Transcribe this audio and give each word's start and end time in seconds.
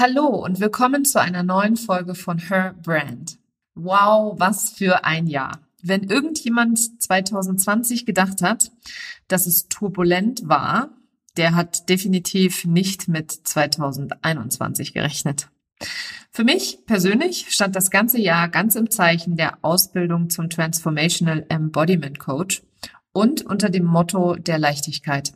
Hallo 0.00 0.28
und 0.28 0.60
willkommen 0.60 1.04
zu 1.04 1.20
einer 1.20 1.42
neuen 1.42 1.76
Folge 1.76 2.14
von 2.14 2.38
Her 2.38 2.74
Brand. 2.82 3.36
Wow, 3.74 4.34
was 4.40 4.70
für 4.70 5.04
ein 5.04 5.26
Jahr. 5.26 5.60
Wenn 5.82 6.04
irgendjemand 6.04 7.02
2020 7.02 8.06
gedacht 8.06 8.40
hat, 8.40 8.72
dass 9.28 9.46
es 9.46 9.68
turbulent 9.68 10.48
war, 10.48 10.88
der 11.36 11.54
hat 11.54 11.90
definitiv 11.90 12.64
nicht 12.64 13.08
mit 13.08 13.30
2021 13.30 14.94
gerechnet. 14.94 15.50
Für 16.30 16.44
mich 16.44 16.78
persönlich 16.86 17.48
stand 17.50 17.76
das 17.76 17.90
ganze 17.90 18.18
Jahr 18.18 18.48
ganz 18.48 18.76
im 18.76 18.90
Zeichen 18.90 19.36
der 19.36 19.58
Ausbildung 19.60 20.30
zum 20.30 20.48
Transformational 20.48 21.44
Embodiment 21.50 22.18
Coach 22.18 22.62
und 23.12 23.44
unter 23.44 23.68
dem 23.68 23.84
Motto 23.84 24.36
der 24.36 24.58
Leichtigkeit. 24.58 25.34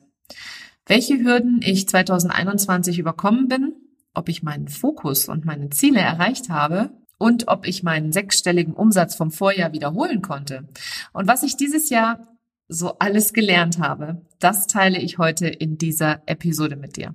Welche 0.87 1.19
Hürden 1.19 1.61
ich 1.63 1.87
2021 1.87 2.99
überkommen 2.99 3.49
bin, 3.49 3.75
ob 4.15 4.29
ich 4.29 4.43
meinen 4.43 4.69
Fokus 4.69 5.29
und 5.29 5.45
meine 5.45 5.71
Ziele 5.71 6.01
erreicht 6.01 6.49
habe 6.49 6.91
und 7.19 7.49
ob 7.49 7.67
ich 7.67 7.83
meinen 7.83 8.13
sechsstelligen 8.13 8.75
Umsatz 8.75 9.15
vom 9.15 9.31
Vorjahr 9.31 9.73
wiederholen 9.73 10.23
konnte. 10.23 10.69
Und 11.13 11.27
was 11.27 11.43
ich 11.43 11.57
dieses 11.57 11.91
Jahr 11.91 12.29
so 12.69 12.99
alles 12.99 13.33
gelernt 13.33 13.79
habe, 13.79 14.23
das 14.39 14.67
teile 14.67 14.99
ich 14.99 15.19
heute 15.19 15.49
in 15.49 15.79
dieser 15.79 16.23
Episode 16.27 16.77
mit 16.77 16.97
dir. 16.97 17.15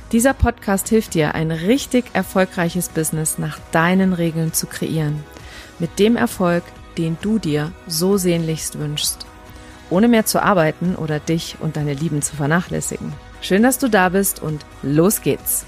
Dieser 0.11 0.33
Podcast 0.33 0.89
hilft 0.89 1.13
dir, 1.13 1.35
ein 1.35 1.51
richtig 1.51 2.03
erfolgreiches 2.11 2.89
Business 2.89 3.37
nach 3.37 3.59
deinen 3.71 4.11
Regeln 4.11 4.51
zu 4.51 4.67
kreieren. 4.67 5.23
Mit 5.79 5.99
dem 5.99 6.17
Erfolg, 6.17 6.63
den 6.97 7.17
du 7.21 7.39
dir 7.39 7.71
so 7.87 8.17
sehnlichst 8.17 8.77
wünschst. 8.77 9.25
Ohne 9.89 10.09
mehr 10.09 10.25
zu 10.25 10.43
arbeiten 10.43 10.95
oder 10.97 11.19
dich 11.19 11.55
und 11.61 11.77
deine 11.77 11.93
Lieben 11.93 12.21
zu 12.21 12.35
vernachlässigen. 12.35 13.13
Schön, 13.41 13.63
dass 13.63 13.77
du 13.77 13.87
da 13.87 14.09
bist 14.09 14.41
und 14.41 14.65
los 14.83 15.21
geht's. 15.21 15.65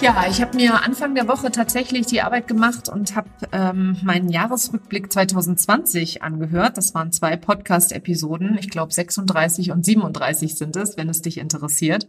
Ja, 0.00 0.26
ich 0.30 0.40
habe 0.40 0.56
mir 0.56 0.84
Anfang 0.84 1.16
der 1.16 1.26
Woche 1.26 1.50
tatsächlich 1.50 2.06
die 2.06 2.22
Arbeit 2.22 2.46
gemacht 2.46 2.88
und 2.88 3.16
habe 3.16 3.28
ähm, 3.50 3.96
meinen 4.04 4.28
Jahresrückblick 4.28 5.12
2020 5.12 6.22
angehört. 6.22 6.76
Das 6.76 6.94
waren 6.94 7.10
zwei 7.10 7.36
Podcast-Episoden. 7.36 8.56
Ich 8.60 8.70
glaube 8.70 8.92
36 8.92 9.72
und 9.72 9.84
37 9.84 10.54
sind 10.54 10.76
es, 10.76 10.96
wenn 10.96 11.08
es 11.08 11.20
dich 11.20 11.38
interessiert. 11.38 12.06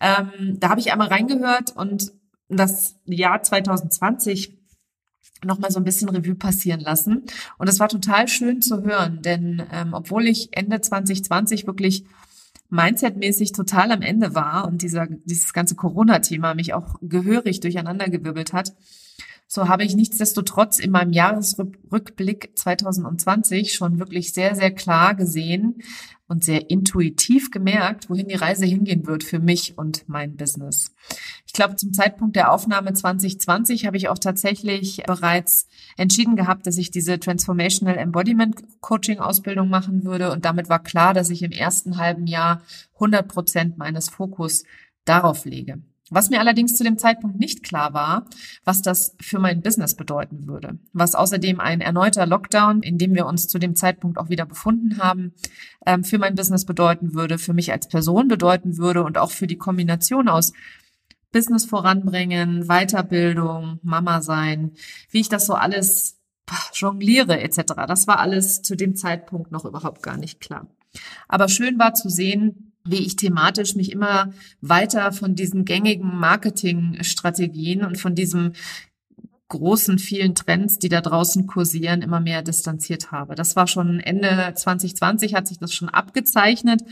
Ähm, 0.00 0.58
da 0.58 0.70
habe 0.70 0.80
ich 0.80 0.90
einmal 0.90 1.06
reingehört 1.06 1.76
und 1.76 2.12
das 2.48 2.96
Jahr 3.04 3.40
2020 3.40 4.58
nochmal 5.44 5.70
so 5.70 5.78
ein 5.78 5.84
bisschen 5.84 6.08
Revue 6.08 6.34
passieren 6.34 6.80
lassen. 6.80 7.22
Und 7.58 7.68
es 7.68 7.78
war 7.78 7.88
total 7.88 8.26
schön 8.26 8.60
zu 8.60 8.82
hören, 8.82 9.22
denn 9.22 9.62
ähm, 9.72 9.94
obwohl 9.94 10.26
ich 10.26 10.48
Ende 10.50 10.80
2020 10.80 11.66
wirklich 11.68 12.06
mindsetmäßig 12.74 13.52
total 13.52 13.92
am 13.92 14.02
Ende 14.02 14.34
war 14.34 14.66
und 14.66 14.82
dieser, 14.82 15.06
dieses 15.24 15.52
ganze 15.52 15.76
Corona-Thema 15.76 16.54
mich 16.54 16.74
auch 16.74 16.96
gehörig 17.00 17.60
durcheinandergewirbelt 17.60 18.52
hat, 18.52 18.74
so 19.46 19.68
habe 19.68 19.84
ich 19.84 19.94
nichtsdestotrotz 19.94 20.78
in 20.80 20.90
meinem 20.90 21.12
Jahresrückblick 21.12 22.52
2020 22.56 23.74
schon 23.74 23.98
wirklich 24.00 24.32
sehr, 24.32 24.56
sehr 24.56 24.72
klar 24.72 25.14
gesehen 25.14 25.82
und 26.26 26.42
sehr 26.42 26.70
intuitiv 26.70 27.50
gemerkt, 27.50 28.10
wohin 28.10 28.26
die 28.26 28.34
Reise 28.34 28.64
hingehen 28.64 29.06
wird 29.06 29.22
für 29.22 29.38
mich 29.38 29.78
und 29.78 30.08
mein 30.08 30.36
Business. 30.36 30.92
Ich 31.54 31.56
glaube, 31.56 31.76
zum 31.76 31.92
Zeitpunkt 31.92 32.34
der 32.34 32.50
Aufnahme 32.50 32.92
2020 32.92 33.86
habe 33.86 33.96
ich 33.96 34.08
auch 34.08 34.18
tatsächlich 34.18 35.04
bereits 35.06 35.68
entschieden 35.96 36.34
gehabt, 36.34 36.66
dass 36.66 36.78
ich 36.78 36.90
diese 36.90 37.20
Transformational 37.20 37.96
Embodiment 37.96 38.56
Coaching 38.80 39.20
Ausbildung 39.20 39.68
machen 39.68 40.02
würde. 40.02 40.32
Und 40.32 40.44
damit 40.44 40.68
war 40.68 40.82
klar, 40.82 41.14
dass 41.14 41.30
ich 41.30 41.44
im 41.44 41.52
ersten 41.52 41.96
halben 41.96 42.26
Jahr 42.26 42.62
100 42.94 43.28
Prozent 43.28 43.78
meines 43.78 44.08
Fokus 44.08 44.64
darauf 45.04 45.44
lege. 45.44 45.78
Was 46.10 46.28
mir 46.28 46.40
allerdings 46.40 46.74
zu 46.76 46.82
dem 46.82 46.98
Zeitpunkt 46.98 47.38
nicht 47.38 47.62
klar 47.62 47.94
war, 47.94 48.26
was 48.64 48.82
das 48.82 49.14
für 49.20 49.38
mein 49.38 49.62
Business 49.62 49.94
bedeuten 49.94 50.48
würde. 50.48 50.80
Was 50.92 51.14
außerdem 51.14 51.60
ein 51.60 51.80
erneuter 51.80 52.26
Lockdown, 52.26 52.82
in 52.82 52.98
dem 52.98 53.14
wir 53.14 53.26
uns 53.26 53.46
zu 53.46 53.60
dem 53.60 53.76
Zeitpunkt 53.76 54.18
auch 54.18 54.28
wieder 54.28 54.44
befunden 54.44 54.98
haben, 54.98 55.34
ähm, 55.86 56.02
für 56.02 56.18
mein 56.18 56.34
Business 56.34 56.64
bedeuten 56.64 57.14
würde, 57.14 57.38
für 57.38 57.54
mich 57.54 57.70
als 57.70 57.88
Person 57.88 58.26
bedeuten 58.26 58.76
würde 58.76 59.04
und 59.04 59.18
auch 59.18 59.30
für 59.30 59.46
die 59.46 59.56
Kombination 59.56 60.28
aus 60.28 60.52
Business 61.34 61.64
voranbringen, 61.64 62.68
Weiterbildung, 62.68 63.80
Mama 63.82 64.22
sein, 64.22 64.70
wie 65.10 65.20
ich 65.20 65.28
das 65.28 65.46
so 65.46 65.54
alles 65.54 66.20
jongliere 66.72 67.40
etc. 67.40 67.74
Das 67.88 68.06
war 68.06 68.20
alles 68.20 68.62
zu 68.62 68.76
dem 68.76 68.94
Zeitpunkt 68.94 69.50
noch 69.50 69.64
überhaupt 69.64 70.02
gar 70.02 70.16
nicht 70.16 70.40
klar. 70.40 70.68
Aber 71.26 71.48
schön 71.48 71.76
war 71.78 71.92
zu 71.94 72.08
sehen, 72.08 72.72
wie 72.86 73.04
ich 73.04 73.16
thematisch 73.16 73.74
mich 73.74 73.90
immer 73.90 74.32
weiter 74.60 75.10
von 75.10 75.34
diesen 75.34 75.64
gängigen 75.64 76.16
Marketingstrategien 76.16 77.84
und 77.84 77.98
von 77.98 78.14
diesem 78.14 78.52
großen, 79.48 79.98
vielen 79.98 80.36
Trends, 80.36 80.78
die 80.78 80.88
da 80.88 81.00
draußen 81.00 81.48
kursieren, 81.48 82.02
immer 82.02 82.20
mehr 82.20 82.42
distanziert 82.42 83.10
habe. 83.10 83.34
Das 83.34 83.56
war 83.56 83.66
schon 83.66 83.98
Ende 83.98 84.52
2020 84.54 85.34
hat 85.34 85.48
sich 85.48 85.58
das 85.58 85.74
schon 85.74 85.88
abgezeichnet. 85.88 86.82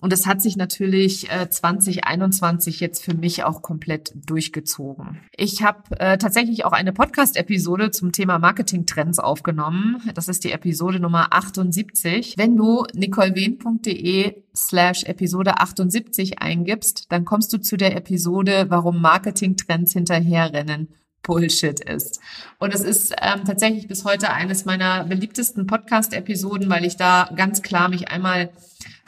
Und 0.00 0.12
es 0.12 0.26
hat 0.26 0.40
sich 0.40 0.56
natürlich 0.56 1.30
äh, 1.30 1.48
2021 1.48 2.80
jetzt 2.80 3.04
für 3.04 3.14
mich 3.14 3.44
auch 3.44 3.62
komplett 3.62 4.12
durchgezogen. 4.14 5.20
Ich 5.36 5.62
habe 5.62 5.98
äh, 5.98 6.16
tatsächlich 6.16 6.64
auch 6.64 6.72
eine 6.72 6.92
Podcast-Episode 6.92 7.90
zum 7.90 8.12
Thema 8.12 8.38
Marketing-Trends 8.38 9.18
aufgenommen. 9.18 10.02
Das 10.14 10.28
ist 10.28 10.44
die 10.44 10.52
Episode 10.52 11.00
Nummer 11.00 11.32
78. 11.32 12.34
Wenn 12.38 12.56
du 12.56 12.84
nicolewehn.de 12.94 14.42
slash 14.56 15.04
Episode 15.04 15.58
78 15.58 16.40
eingibst, 16.40 17.12
dann 17.12 17.24
kommst 17.24 17.52
du 17.52 17.58
zu 17.58 17.76
der 17.76 17.94
Episode, 17.96 18.66
warum 18.68 19.00
Marketing-Trends 19.02 19.92
hinterherrennen 19.92 20.88
Bullshit 21.22 21.80
ist. 21.80 22.20
Und 22.58 22.74
es 22.74 22.80
ist 22.80 23.14
ähm, 23.20 23.44
tatsächlich 23.44 23.86
bis 23.86 24.04
heute 24.04 24.32
eines 24.32 24.64
meiner 24.64 25.04
beliebtesten 25.04 25.66
Podcast-Episoden, 25.66 26.70
weil 26.70 26.84
ich 26.84 26.96
da 26.96 27.30
ganz 27.36 27.62
klar 27.62 27.88
mich 27.88 28.08
einmal 28.08 28.50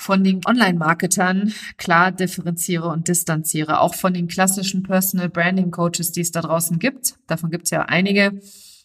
von 0.03 0.25
den 0.25 0.41
Online-Marketern 0.45 1.53
klar 1.77 2.13
differenziere 2.13 2.89
und 2.89 3.09
distanziere, 3.09 3.81
auch 3.81 3.95
von 3.95 4.13
den 4.13 4.29
klassischen 4.29 4.83
Personal 4.83 5.29
Branding 5.29 5.71
Coaches, 5.71 6.13
die 6.13 6.21
es 6.21 6.33
da 6.33 6.41
draußen 6.41 6.79
gibt. 6.79 7.15
Davon 7.27 7.51
gibt 7.51 7.65
es 7.65 7.71
ja 7.71 7.83
einige. 7.83 8.41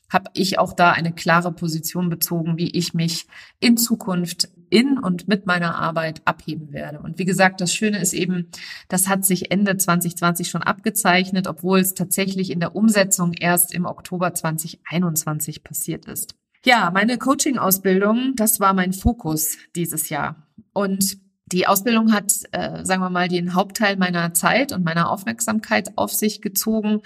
Habe 0.10 0.30
ich 0.34 0.58
auch 0.58 0.74
da 0.74 0.92
eine 0.92 1.12
klare 1.12 1.52
Position 1.52 2.10
bezogen, 2.10 2.58
wie 2.58 2.70
ich 2.70 2.94
mich 2.94 3.26
in 3.60 3.76
Zukunft 3.76 4.50
in 4.70 4.98
und 4.98 5.28
mit 5.28 5.46
meiner 5.46 5.76
Arbeit 5.76 6.22
abheben 6.26 6.72
werde. 6.72 7.00
Und 7.00 7.20
wie 7.20 7.26
gesagt, 7.26 7.62
das 7.62 7.74
Schöne 7.74 8.00
ist 8.00 8.14
eben, 8.14 8.50
das 8.88 9.08
hat 9.08 9.26
sich 9.26 9.52
Ende 9.52 9.76
2020 9.76 10.50
schon 10.50 10.64
abgezeichnet, 10.64 11.48
obwohl 11.48 11.80
es 11.80 11.94
tatsächlich 11.94 12.52
in 12.52 12.60
der 12.60 12.76
Umsetzung 12.76 13.34
erst 13.34 13.74
im 13.74 13.86
Oktober 13.86 14.34
2021 14.34 15.64
passiert 15.64 16.06
ist. 16.06 16.36
Ja, 16.64 16.92
meine 16.94 17.18
Coaching-Ausbildung, 17.18 18.34
das 18.36 18.60
war 18.60 18.74
mein 18.74 18.94
Fokus 18.94 19.58
dieses 19.76 20.10
Jahr. 20.10 20.47
Und 20.78 21.18
die 21.52 21.66
Ausbildung 21.66 22.14
hat, 22.14 22.32
äh, 22.52 22.86
sagen 22.86 23.02
wir 23.02 23.10
mal, 23.10 23.28
den 23.28 23.56
Hauptteil 23.56 23.98
meiner 23.98 24.36
Zeit 24.36 24.72
und 24.74 24.86
meiner 24.86 25.10
Aufmerksamkeit 25.10 25.98
auf 25.98 26.14
sich 26.14 26.40
gezogen. 26.40 27.02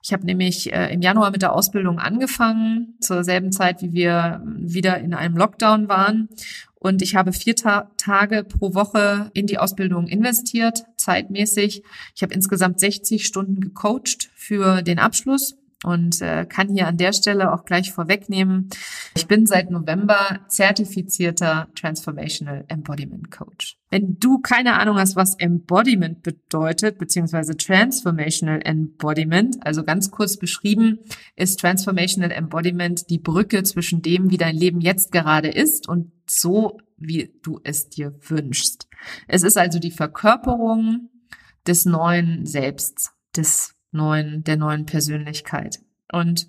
Ich 0.00 0.12
habe 0.12 0.24
nämlich 0.24 0.72
äh, 0.72 0.94
im 0.94 1.02
Januar 1.02 1.32
mit 1.32 1.42
der 1.42 1.52
Ausbildung 1.52 1.98
angefangen, 1.98 2.94
zur 3.00 3.24
selben 3.24 3.50
Zeit, 3.50 3.82
wie 3.82 3.92
wir 3.92 4.42
wieder 4.44 4.98
in 4.98 5.12
einem 5.12 5.36
Lockdown 5.36 5.88
waren. 5.88 6.28
Und 6.76 7.02
ich 7.02 7.16
habe 7.16 7.32
vier 7.32 7.56
Ta 7.56 7.90
Tage 7.96 8.44
pro 8.44 8.74
Woche 8.74 9.32
in 9.34 9.48
die 9.48 9.58
Ausbildung 9.58 10.06
investiert, 10.06 10.84
zeitmäßig. 10.96 11.82
Ich 12.14 12.22
habe 12.22 12.32
insgesamt 12.32 12.78
60 12.78 13.26
Stunden 13.26 13.60
gecoacht 13.60 14.30
für 14.36 14.82
den 14.82 15.00
Abschluss 15.00 15.56
und 15.86 16.20
äh, 16.20 16.44
kann 16.44 16.68
hier 16.68 16.88
an 16.88 16.96
der 16.96 17.12
Stelle 17.12 17.52
auch 17.52 17.64
gleich 17.64 17.92
vorwegnehmen, 17.92 18.68
ich 19.14 19.28
bin 19.28 19.46
seit 19.46 19.70
November 19.70 20.40
zertifizierter 20.48 21.68
Transformational 21.76 22.64
Embodiment 22.66 23.30
Coach. 23.30 23.78
Wenn 23.88 24.18
du 24.18 24.40
keine 24.40 24.80
Ahnung 24.80 24.98
hast, 24.98 25.14
was 25.14 25.36
Embodiment 25.36 26.24
bedeutet, 26.24 26.98
beziehungsweise 26.98 27.56
Transformational 27.56 28.60
Embodiment, 28.64 29.64
also 29.64 29.84
ganz 29.84 30.10
kurz 30.10 30.36
beschrieben, 30.36 30.98
ist 31.36 31.60
Transformational 31.60 32.32
Embodiment 32.32 33.08
die 33.08 33.20
Brücke 33.20 33.62
zwischen 33.62 34.02
dem, 34.02 34.30
wie 34.30 34.38
dein 34.38 34.56
Leben 34.56 34.80
jetzt 34.80 35.12
gerade 35.12 35.48
ist 35.48 35.88
und 35.88 36.10
so, 36.28 36.78
wie 36.96 37.32
du 37.42 37.60
es 37.62 37.88
dir 37.88 38.12
wünschst. 38.26 38.88
Es 39.28 39.44
ist 39.44 39.56
also 39.56 39.78
die 39.78 39.92
Verkörperung 39.92 41.10
des 41.64 41.84
neuen 41.84 42.44
Selbst, 42.44 43.12
des 43.36 43.75
neuen, 43.96 44.44
der 44.44 44.56
neuen 44.56 44.86
Persönlichkeit. 44.86 45.80
Und 46.12 46.48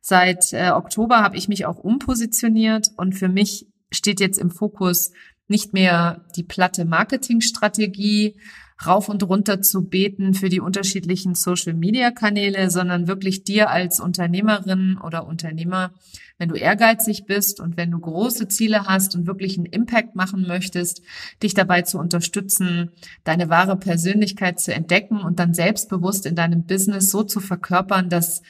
seit 0.00 0.52
äh, 0.52 0.70
Oktober 0.70 1.22
habe 1.22 1.36
ich 1.36 1.48
mich 1.48 1.66
auch 1.66 1.78
umpositioniert 1.78 2.88
und 2.96 3.14
für 3.14 3.28
mich 3.28 3.66
steht 3.92 4.20
jetzt 4.20 4.38
im 4.38 4.50
Fokus 4.50 5.12
nicht 5.46 5.72
mehr 5.72 6.24
die 6.36 6.42
platte 6.42 6.84
Marketingstrategie, 6.84 8.40
rauf 8.84 9.08
und 9.08 9.22
runter 9.22 9.62
zu 9.62 9.86
beten 9.86 10.34
für 10.34 10.48
die 10.48 10.60
unterschiedlichen 10.60 11.34
Social-Media-Kanäle, 11.34 12.70
sondern 12.70 13.06
wirklich 13.06 13.44
dir 13.44 13.70
als 13.70 14.00
Unternehmerin 14.00 14.98
oder 15.02 15.26
Unternehmer, 15.26 15.92
wenn 16.38 16.48
du 16.48 16.56
ehrgeizig 16.56 17.26
bist 17.26 17.60
und 17.60 17.76
wenn 17.76 17.92
du 17.92 18.00
große 18.00 18.48
Ziele 18.48 18.86
hast 18.86 19.14
und 19.14 19.26
wirklich 19.26 19.56
einen 19.56 19.66
Impact 19.66 20.16
machen 20.16 20.46
möchtest, 20.46 21.02
dich 21.42 21.54
dabei 21.54 21.82
zu 21.82 21.98
unterstützen, 21.98 22.90
deine 23.22 23.48
wahre 23.48 23.76
Persönlichkeit 23.76 24.58
zu 24.58 24.74
entdecken 24.74 25.20
und 25.20 25.38
dann 25.38 25.54
selbstbewusst 25.54 26.26
in 26.26 26.34
deinem 26.34 26.64
Business 26.64 27.10
so 27.10 27.22
zu 27.22 27.40
verkörpern, 27.40 28.08
dass 28.08 28.42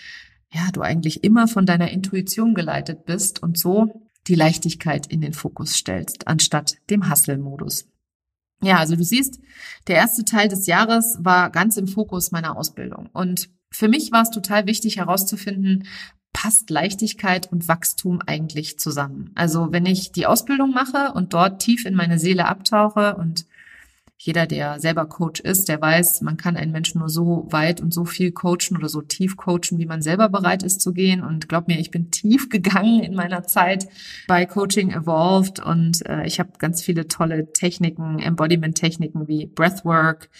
ja, 0.50 0.70
du 0.72 0.80
eigentlich 0.80 1.24
immer 1.24 1.48
von 1.48 1.66
deiner 1.66 1.90
Intuition 1.90 2.54
geleitet 2.54 3.04
bist 3.04 3.42
und 3.42 3.58
so 3.58 4.08
die 4.26 4.36
Leichtigkeit 4.36 5.06
in 5.06 5.20
den 5.20 5.34
Fokus 5.34 5.74
stellst, 5.74 6.26
anstatt 6.26 6.76
dem 6.88 7.10
Hustle-Modus. 7.10 7.86
Ja, 8.64 8.78
also 8.78 8.96
du 8.96 9.04
siehst, 9.04 9.40
der 9.86 9.96
erste 9.96 10.24
Teil 10.24 10.48
des 10.48 10.66
Jahres 10.66 11.18
war 11.20 11.50
ganz 11.50 11.76
im 11.76 11.86
Fokus 11.86 12.32
meiner 12.32 12.56
Ausbildung. 12.56 13.10
Und 13.12 13.50
für 13.70 13.88
mich 13.88 14.12
war 14.12 14.22
es 14.22 14.30
total 14.30 14.66
wichtig 14.66 14.98
herauszufinden, 14.98 15.86
passt 16.32 16.68
Leichtigkeit 16.70 17.50
und 17.50 17.68
Wachstum 17.68 18.20
eigentlich 18.26 18.78
zusammen? 18.78 19.30
Also 19.34 19.72
wenn 19.72 19.86
ich 19.86 20.12
die 20.12 20.26
Ausbildung 20.26 20.72
mache 20.72 21.12
und 21.14 21.32
dort 21.32 21.62
tief 21.62 21.84
in 21.84 21.94
meine 21.94 22.18
Seele 22.18 22.46
abtauche 22.46 23.16
und 23.16 23.46
jeder, 24.16 24.46
der 24.46 24.78
selber 24.78 25.06
Coach 25.06 25.40
ist, 25.40 25.68
der 25.68 25.80
weiß, 25.80 26.22
man 26.22 26.36
kann 26.36 26.56
einen 26.56 26.72
Menschen 26.72 27.00
nur 27.00 27.08
so 27.08 27.46
weit 27.50 27.80
und 27.80 27.92
so 27.92 28.04
viel 28.04 28.30
coachen 28.32 28.76
oder 28.76 28.88
so 28.88 29.02
tief 29.02 29.36
coachen, 29.36 29.78
wie 29.78 29.86
man 29.86 30.02
selber 30.02 30.28
bereit 30.28 30.62
ist 30.62 30.80
zu 30.80 30.92
gehen. 30.92 31.22
Und 31.22 31.48
glaub 31.48 31.66
mir, 31.66 31.78
ich 31.80 31.90
bin 31.90 32.10
tief 32.10 32.48
gegangen 32.54 33.02
in 33.02 33.14
meiner 33.14 33.42
Zeit 33.42 33.88
bei 34.28 34.46
Coaching 34.46 34.92
Evolved 34.92 35.60
und 35.60 36.06
äh, 36.06 36.26
ich 36.26 36.38
habe 36.38 36.52
ganz 36.58 36.82
viele 36.82 37.08
tolle 37.08 37.52
Techniken, 37.52 38.20
Embodiment-Techniken 38.20 39.26
wie 39.26 39.46
Breathwork, 39.46 40.30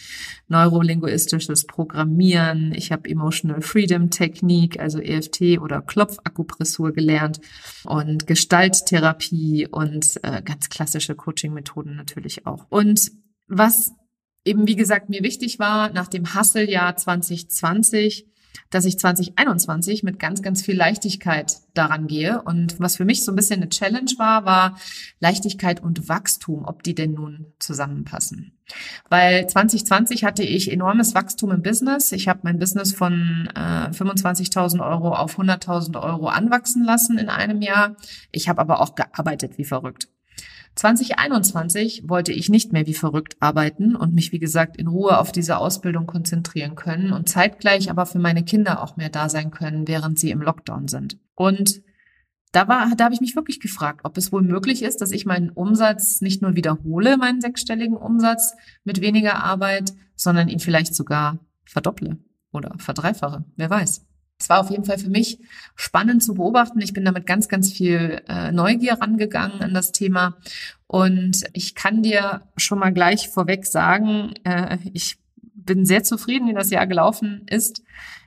neurolinguistisches 0.48 1.66
Programmieren. 1.66 2.72
Ich 2.74 2.92
habe 2.92 3.08
Emotional 3.08 3.60
Freedom 3.60 4.08
Technik, 4.08 4.78
also 4.78 5.00
EFT 5.00 5.58
oder 5.60 5.82
Klopfakupressur 5.82 6.92
gelernt 6.92 7.40
und 7.84 8.26
Gestalttherapie 8.26 9.66
und 9.70 10.20
äh, 10.22 10.42
ganz 10.42 10.68
klassische 10.68 11.16
Coaching-Methoden 11.16 11.96
natürlich 11.96 12.46
auch. 12.46 12.66
Und 12.70 13.10
was 13.46 13.92
eben, 14.44 14.66
wie 14.66 14.76
gesagt, 14.76 15.08
mir 15.08 15.22
wichtig 15.22 15.58
war 15.58 15.90
nach 15.90 16.08
dem 16.08 16.34
Hustle-Jahr 16.34 16.96
2020, 16.96 18.26
dass 18.70 18.84
ich 18.84 18.98
2021 18.98 20.02
mit 20.02 20.18
ganz, 20.18 20.42
ganz 20.42 20.62
viel 20.62 20.76
Leichtigkeit 20.76 21.56
daran 21.74 22.06
gehe. 22.06 22.42
Und 22.42 22.78
was 22.80 22.96
für 22.96 23.04
mich 23.04 23.24
so 23.24 23.32
ein 23.32 23.36
bisschen 23.36 23.60
eine 23.60 23.68
Challenge 23.68 24.10
war, 24.18 24.44
war 24.44 24.78
Leichtigkeit 25.20 25.82
und 25.82 26.08
Wachstum, 26.08 26.64
ob 26.64 26.82
die 26.82 26.94
denn 26.94 27.12
nun 27.12 27.52
zusammenpassen. 27.58 28.58
Weil 29.08 29.46
2020 29.48 30.24
hatte 30.24 30.42
ich 30.42 30.70
enormes 30.70 31.14
Wachstum 31.14 31.50
im 31.50 31.62
Business. 31.62 32.12
Ich 32.12 32.28
habe 32.28 32.40
mein 32.44 32.58
Business 32.58 32.94
von 32.94 33.48
äh, 33.54 33.90
25.000 33.90 34.80
Euro 34.88 35.14
auf 35.14 35.38
100.000 35.38 36.00
Euro 36.00 36.28
anwachsen 36.28 36.84
lassen 36.84 37.18
in 37.18 37.28
einem 37.28 37.60
Jahr. 37.60 37.96
Ich 38.32 38.48
habe 38.48 38.60
aber 38.60 38.80
auch 38.80 38.94
gearbeitet 38.94 39.58
wie 39.58 39.64
verrückt. 39.64 40.08
2021 40.76 42.08
wollte 42.08 42.32
ich 42.32 42.48
nicht 42.48 42.72
mehr 42.72 42.86
wie 42.86 42.94
verrückt 42.94 43.36
arbeiten 43.40 43.94
und 43.94 44.12
mich, 44.12 44.32
wie 44.32 44.40
gesagt, 44.40 44.76
in 44.76 44.88
Ruhe 44.88 45.18
auf 45.18 45.30
diese 45.30 45.58
Ausbildung 45.58 46.06
konzentrieren 46.06 46.74
können 46.74 47.12
und 47.12 47.28
zeitgleich 47.28 47.90
aber 47.90 48.06
für 48.06 48.18
meine 48.18 48.44
Kinder 48.44 48.82
auch 48.82 48.96
mehr 48.96 49.08
da 49.08 49.28
sein 49.28 49.50
können, 49.50 49.86
während 49.86 50.18
sie 50.18 50.30
im 50.30 50.42
Lockdown 50.42 50.88
sind. 50.88 51.18
Und 51.34 51.82
da 52.50 52.68
war, 52.68 52.88
da 52.96 53.04
habe 53.04 53.14
ich 53.14 53.20
mich 53.20 53.36
wirklich 53.36 53.60
gefragt, 53.60 54.00
ob 54.04 54.16
es 54.16 54.32
wohl 54.32 54.42
möglich 54.42 54.82
ist, 54.82 55.00
dass 55.00 55.10
ich 55.10 55.26
meinen 55.26 55.50
Umsatz 55.50 56.20
nicht 56.20 56.42
nur 56.42 56.54
wiederhole, 56.54 57.16
meinen 57.16 57.40
sechsstelligen 57.40 57.96
Umsatz 57.96 58.54
mit 58.84 59.00
weniger 59.00 59.42
Arbeit, 59.42 59.92
sondern 60.14 60.48
ihn 60.48 60.60
vielleicht 60.60 60.94
sogar 60.94 61.38
verdopple 61.64 62.18
oder 62.52 62.74
verdreifache. 62.78 63.44
Wer 63.56 63.70
weiß. 63.70 64.06
Es 64.38 64.48
war 64.48 64.60
auf 64.60 64.70
jeden 64.70 64.84
Fall 64.84 64.98
für 64.98 65.08
mich 65.08 65.38
spannend 65.76 66.22
zu 66.22 66.34
beobachten. 66.34 66.80
Ich 66.80 66.92
bin 66.92 67.04
damit 67.04 67.26
ganz, 67.26 67.48
ganz 67.48 67.72
viel 67.72 68.22
äh, 68.28 68.52
Neugier 68.52 68.94
rangegangen 68.94 69.62
an 69.62 69.74
das 69.74 69.92
Thema. 69.92 70.36
Und 70.86 71.44
ich 71.52 71.74
kann 71.74 72.02
dir 72.02 72.42
schon 72.56 72.78
mal 72.78 72.92
gleich 72.92 73.28
vorweg 73.28 73.66
sagen, 73.66 74.34
äh, 74.44 74.78
ich 74.92 75.18
bin 75.54 75.86
sehr 75.86 76.02
zufrieden, 76.02 76.48
wie 76.48 76.54
das 76.54 76.70
Jahr 76.70 76.86
gelaufen 76.86 77.46
ist. 77.48 77.82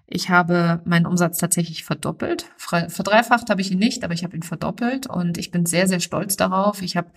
Ich 0.08 0.30
habe 0.30 0.82
meinen 0.86 1.06
Umsatz 1.06 1.38
tatsächlich 1.38 1.84
verdoppelt. 1.84 2.46
Verdreifacht 2.58 3.50
habe 3.50 3.60
ich 3.60 3.72
ihn 3.72 3.80
nicht, 3.80 4.06
aber 4.06 4.14
ich 4.14 4.24
habe 4.24 4.38
ihn 4.38 4.44
verdoppelt 4.44 5.08
und 5.08 5.38
ich 5.38 5.52
bin 5.52 5.66
sehr, 5.66 5.88
sehr 5.88 6.00
stolz 6.00 6.38
darauf. 6.38 6.82
Ich 6.82 6.96
habe 6.96 7.12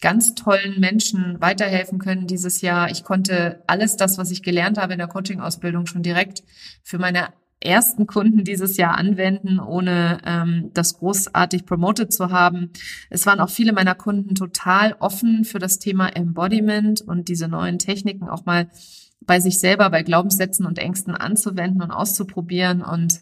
ganz 0.00 0.34
tollen 0.34 0.80
Menschen 0.80 1.38
weiterhelfen 1.40 1.98
können 1.98 2.26
dieses 2.26 2.62
Jahr. 2.62 2.90
Ich 2.90 3.04
konnte 3.04 3.62
alles 3.66 3.96
das, 3.96 4.16
was 4.16 4.30
ich 4.30 4.42
gelernt 4.42 4.78
habe 4.78 4.94
in 4.94 4.98
der 4.98 5.08
Coaching-Ausbildung, 5.08 5.86
schon 5.86 6.02
direkt 6.02 6.42
für 6.82 6.98
meine 6.98 7.28
ersten 7.60 8.06
Kunden 8.06 8.44
dieses 8.44 8.76
Jahr 8.76 8.96
anwenden, 8.96 9.60
ohne 9.60 10.18
ähm, 10.24 10.70
das 10.72 10.98
großartig 10.98 11.66
promoted 11.66 12.12
zu 12.12 12.30
haben. 12.30 12.70
Es 13.10 13.26
waren 13.26 13.40
auch 13.40 13.50
viele 13.50 13.72
meiner 13.72 13.94
Kunden 13.94 14.34
total 14.34 14.96
offen 14.98 15.44
für 15.44 15.58
das 15.58 15.78
Thema 15.78 16.08
Embodiment 16.08 17.02
und 17.02 17.28
diese 17.28 17.48
neuen 17.48 17.78
Techniken 17.78 18.28
auch 18.28 18.46
mal 18.46 18.70
bei 19.20 19.40
sich 19.40 19.58
selber, 19.58 19.90
bei 19.90 20.02
Glaubenssätzen 20.02 20.64
und 20.64 20.78
Ängsten 20.78 21.14
anzuwenden 21.14 21.82
und 21.82 21.90
auszuprobieren. 21.90 22.82
Und 22.82 23.20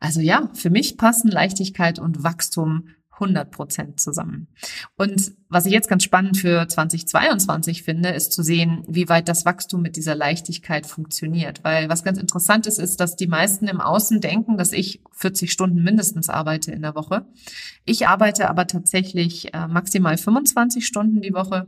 also 0.00 0.20
ja, 0.20 0.50
für 0.54 0.70
mich 0.70 0.98
passen 0.98 1.30
Leichtigkeit 1.30 1.98
und 2.00 2.24
Wachstum 2.24 2.88
100 3.18 3.50
Prozent 3.50 4.00
zusammen. 4.00 4.48
Und 4.96 5.32
was 5.48 5.64
ich 5.66 5.72
jetzt 5.72 5.88
ganz 5.88 6.04
spannend 6.04 6.36
für 6.36 6.68
2022 6.68 7.82
finde, 7.82 8.10
ist 8.10 8.32
zu 8.32 8.42
sehen, 8.42 8.84
wie 8.88 9.08
weit 9.08 9.28
das 9.28 9.44
Wachstum 9.44 9.82
mit 9.82 9.96
dieser 9.96 10.14
Leichtigkeit 10.14 10.86
funktioniert. 10.86 11.64
Weil 11.64 11.88
was 11.88 12.04
ganz 12.04 12.18
interessant 12.18 12.66
ist, 12.66 12.78
ist, 12.78 13.00
dass 13.00 13.16
die 13.16 13.26
meisten 13.26 13.68
im 13.68 13.80
Außen 13.80 14.20
denken, 14.20 14.58
dass 14.58 14.72
ich 14.72 15.00
40 15.12 15.50
Stunden 15.50 15.82
mindestens 15.82 16.28
arbeite 16.28 16.72
in 16.72 16.82
der 16.82 16.94
Woche. 16.94 17.26
Ich 17.84 18.06
arbeite 18.06 18.50
aber 18.50 18.66
tatsächlich 18.66 19.54
äh, 19.54 19.66
maximal 19.66 20.18
25 20.18 20.86
Stunden 20.86 21.22
die 21.22 21.32
Woche. 21.32 21.66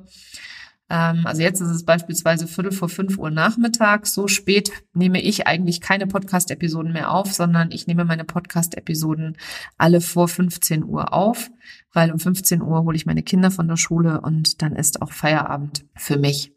Ähm, 0.90 1.26
also 1.26 1.42
jetzt 1.42 1.60
ist 1.60 1.70
es 1.70 1.84
beispielsweise 1.84 2.46
Viertel 2.46 2.72
vor 2.72 2.88
fünf 2.88 3.18
Uhr 3.18 3.30
nachmittags. 3.30 4.14
So 4.14 4.28
spät 4.28 4.70
nehme 4.94 5.20
ich 5.20 5.46
eigentlich 5.46 5.80
keine 5.80 6.06
Podcast-Episoden 6.06 6.92
mehr 6.92 7.10
auf, 7.10 7.32
sondern 7.32 7.70
ich 7.70 7.86
nehme 7.86 8.04
meine 8.04 8.24
Podcast-Episoden 8.24 9.36
alle 9.76 10.00
vor 10.00 10.28
15 10.28 10.84
Uhr 10.84 11.12
auf, 11.12 11.50
weil 11.92 12.10
um 12.12 12.18
15 12.18 12.62
Uhr 12.62 12.82
hole 12.84 12.96
ich 12.96 13.06
meine 13.06 13.22
Kinder 13.22 13.50
von 13.50 13.68
der 13.68 13.76
Schule 13.76 14.20
und 14.20 14.62
dann 14.62 14.76
ist 14.76 15.02
auch 15.02 15.12
Feierabend 15.12 15.84
für 15.94 16.18
mich. 16.18 16.52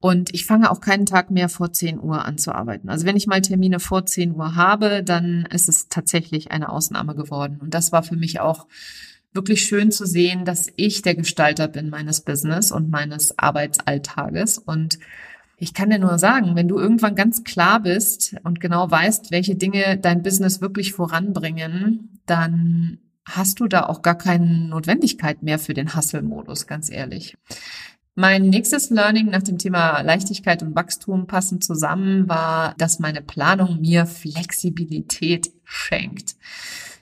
Und 0.00 0.34
ich 0.34 0.46
fange 0.46 0.70
auch 0.70 0.80
keinen 0.80 1.04
Tag 1.04 1.30
mehr 1.30 1.50
vor 1.50 1.72
10 1.72 2.00
Uhr 2.00 2.24
an 2.24 2.38
zu 2.38 2.54
arbeiten. 2.54 2.88
Also 2.88 3.04
wenn 3.04 3.16
ich 3.16 3.26
mal 3.26 3.42
Termine 3.42 3.80
vor 3.80 4.06
10 4.06 4.34
Uhr 4.34 4.56
habe, 4.56 5.04
dann 5.04 5.46
ist 5.50 5.68
es 5.68 5.88
tatsächlich 5.88 6.50
eine 6.50 6.70
Ausnahme 6.70 7.14
geworden. 7.14 7.58
Und 7.60 7.74
das 7.74 7.92
war 7.92 8.02
für 8.02 8.16
mich 8.16 8.40
auch 8.40 8.66
wirklich 9.32 9.62
schön 9.64 9.92
zu 9.92 10.06
sehen, 10.06 10.44
dass 10.44 10.68
ich 10.76 11.02
der 11.02 11.14
Gestalter 11.14 11.68
bin 11.68 11.90
meines 11.90 12.22
Business 12.22 12.72
und 12.72 12.90
meines 12.90 13.38
Arbeitsalltages. 13.38 14.58
Und 14.58 14.98
ich 15.56 15.74
kann 15.74 15.90
dir 15.90 15.98
nur 15.98 16.18
sagen, 16.18 16.56
wenn 16.56 16.68
du 16.68 16.78
irgendwann 16.78 17.14
ganz 17.14 17.44
klar 17.44 17.80
bist 17.80 18.34
und 18.44 18.60
genau 18.60 18.90
weißt, 18.90 19.30
welche 19.30 19.54
Dinge 19.54 19.98
dein 19.98 20.22
Business 20.22 20.60
wirklich 20.60 20.92
voranbringen, 20.92 22.20
dann 22.26 22.98
hast 23.24 23.60
du 23.60 23.68
da 23.68 23.86
auch 23.86 24.02
gar 24.02 24.16
keine 24.16 24.68
Notwendigkeit 24.68 25.42
mehr 25.42 25.58
für 25.58 25.74
den 25.74 25.94
Hustle-Modus, 25.94 26.66
ganz 26.66 26.90
ehrlich. 26.90 27.36
Mein 28.16 28.50
nächstes 28.50 28.90
Learning 28.90 29.26
nach 29.26 29.42
dem 29.42 29.58
Thema 29.58 30.00
Leichtigkeit 30.00 30.62
und 30.62 30.74
Wachstum 30.74 31.26
passend 31.26 31.62
zusammen 31.62 32.28
war, 32.28 32.74
dass 32.76 32.98
meine 32.98 33.22
Planung 33.22 33.80
mir 33.80 34.04
Flexibilität 34.04 35.52
schenkt. 35.64 36.34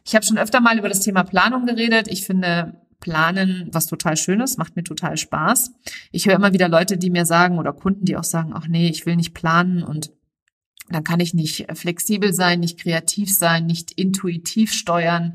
Ich 0.08 0.14
habe 0.14 0.24
schon 0.24 0.38
öfter 0.38 0.62
mal 0.62 0.78
über 0.78 0.88
das 0.88 1.00
Thema 1.00 1.22
Planung 1.22 1.66
geredet. 1.66 2.08
Ich 2.08 2.24
finde 2.24 2.80
Planen 2.98 3.68
was 3.72 3.84
total 3.84 4.16
Schönes, 4.16 4.56
macht 4.56 4.74
mir 4.74 4.82
total 4.82 5.18
Spaß. 5.18 5.72
Ich 6.12 6.26
höre 6.26 6.36
immer 6.36 6.54
wieder 6.54 6.66
Leute, 6.66 6.96
die 6.96 7.10
mir 7.10 7.26
sagen 7.26 7.58
oder 7.58 7.74
Kunden, 7.74 8.06
die 8.06 8.16
auch 8.16 8.24
sagen, 8.24 8.52
ach 8.54 8.68
nee, 8.68 8.88
ich 8.88 9.04
will 9.04 9.16
nicht 9.16 9.34
planen 9.34 9.82
und 9.82 10.10
dann 10.88 11.04
kann 11.04 11.20
ich 11.20 11.34
nicht 11.34 11.66
flexibel 11.74 12.32
sein, 12.32 12.60
nicht 12.60 12.80
kreativ 12.80 13.36
sein, 13.36 13.66
nicht 13.66 13.92
intuitiv 13.92 14.72
steuern. 14.72 15.34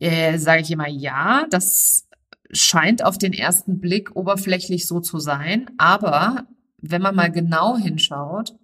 Äh, 0.00 0.38
Sage 0.38 0.62
ich 0.62 0.72
immer, 0.72 0.88
ja, 0.88 1.46
das 1.50 2.08
scheint 2.50 3.04
auf 3.04 3.16
den 3.16 3.32
ersten 3.32 3.78
Blick 3.78 4.16
oberflächlich 4.16 4.88
so 4.88 4.98
zu 4.98 5.20
sein. 5.20 5.70
Aber 5.78 6.48
wenn 6.78 7.00
man 7.00 7.14
mal 7.14 7.30
genau 7.30 7.76
hinschaut, 7.76 8.56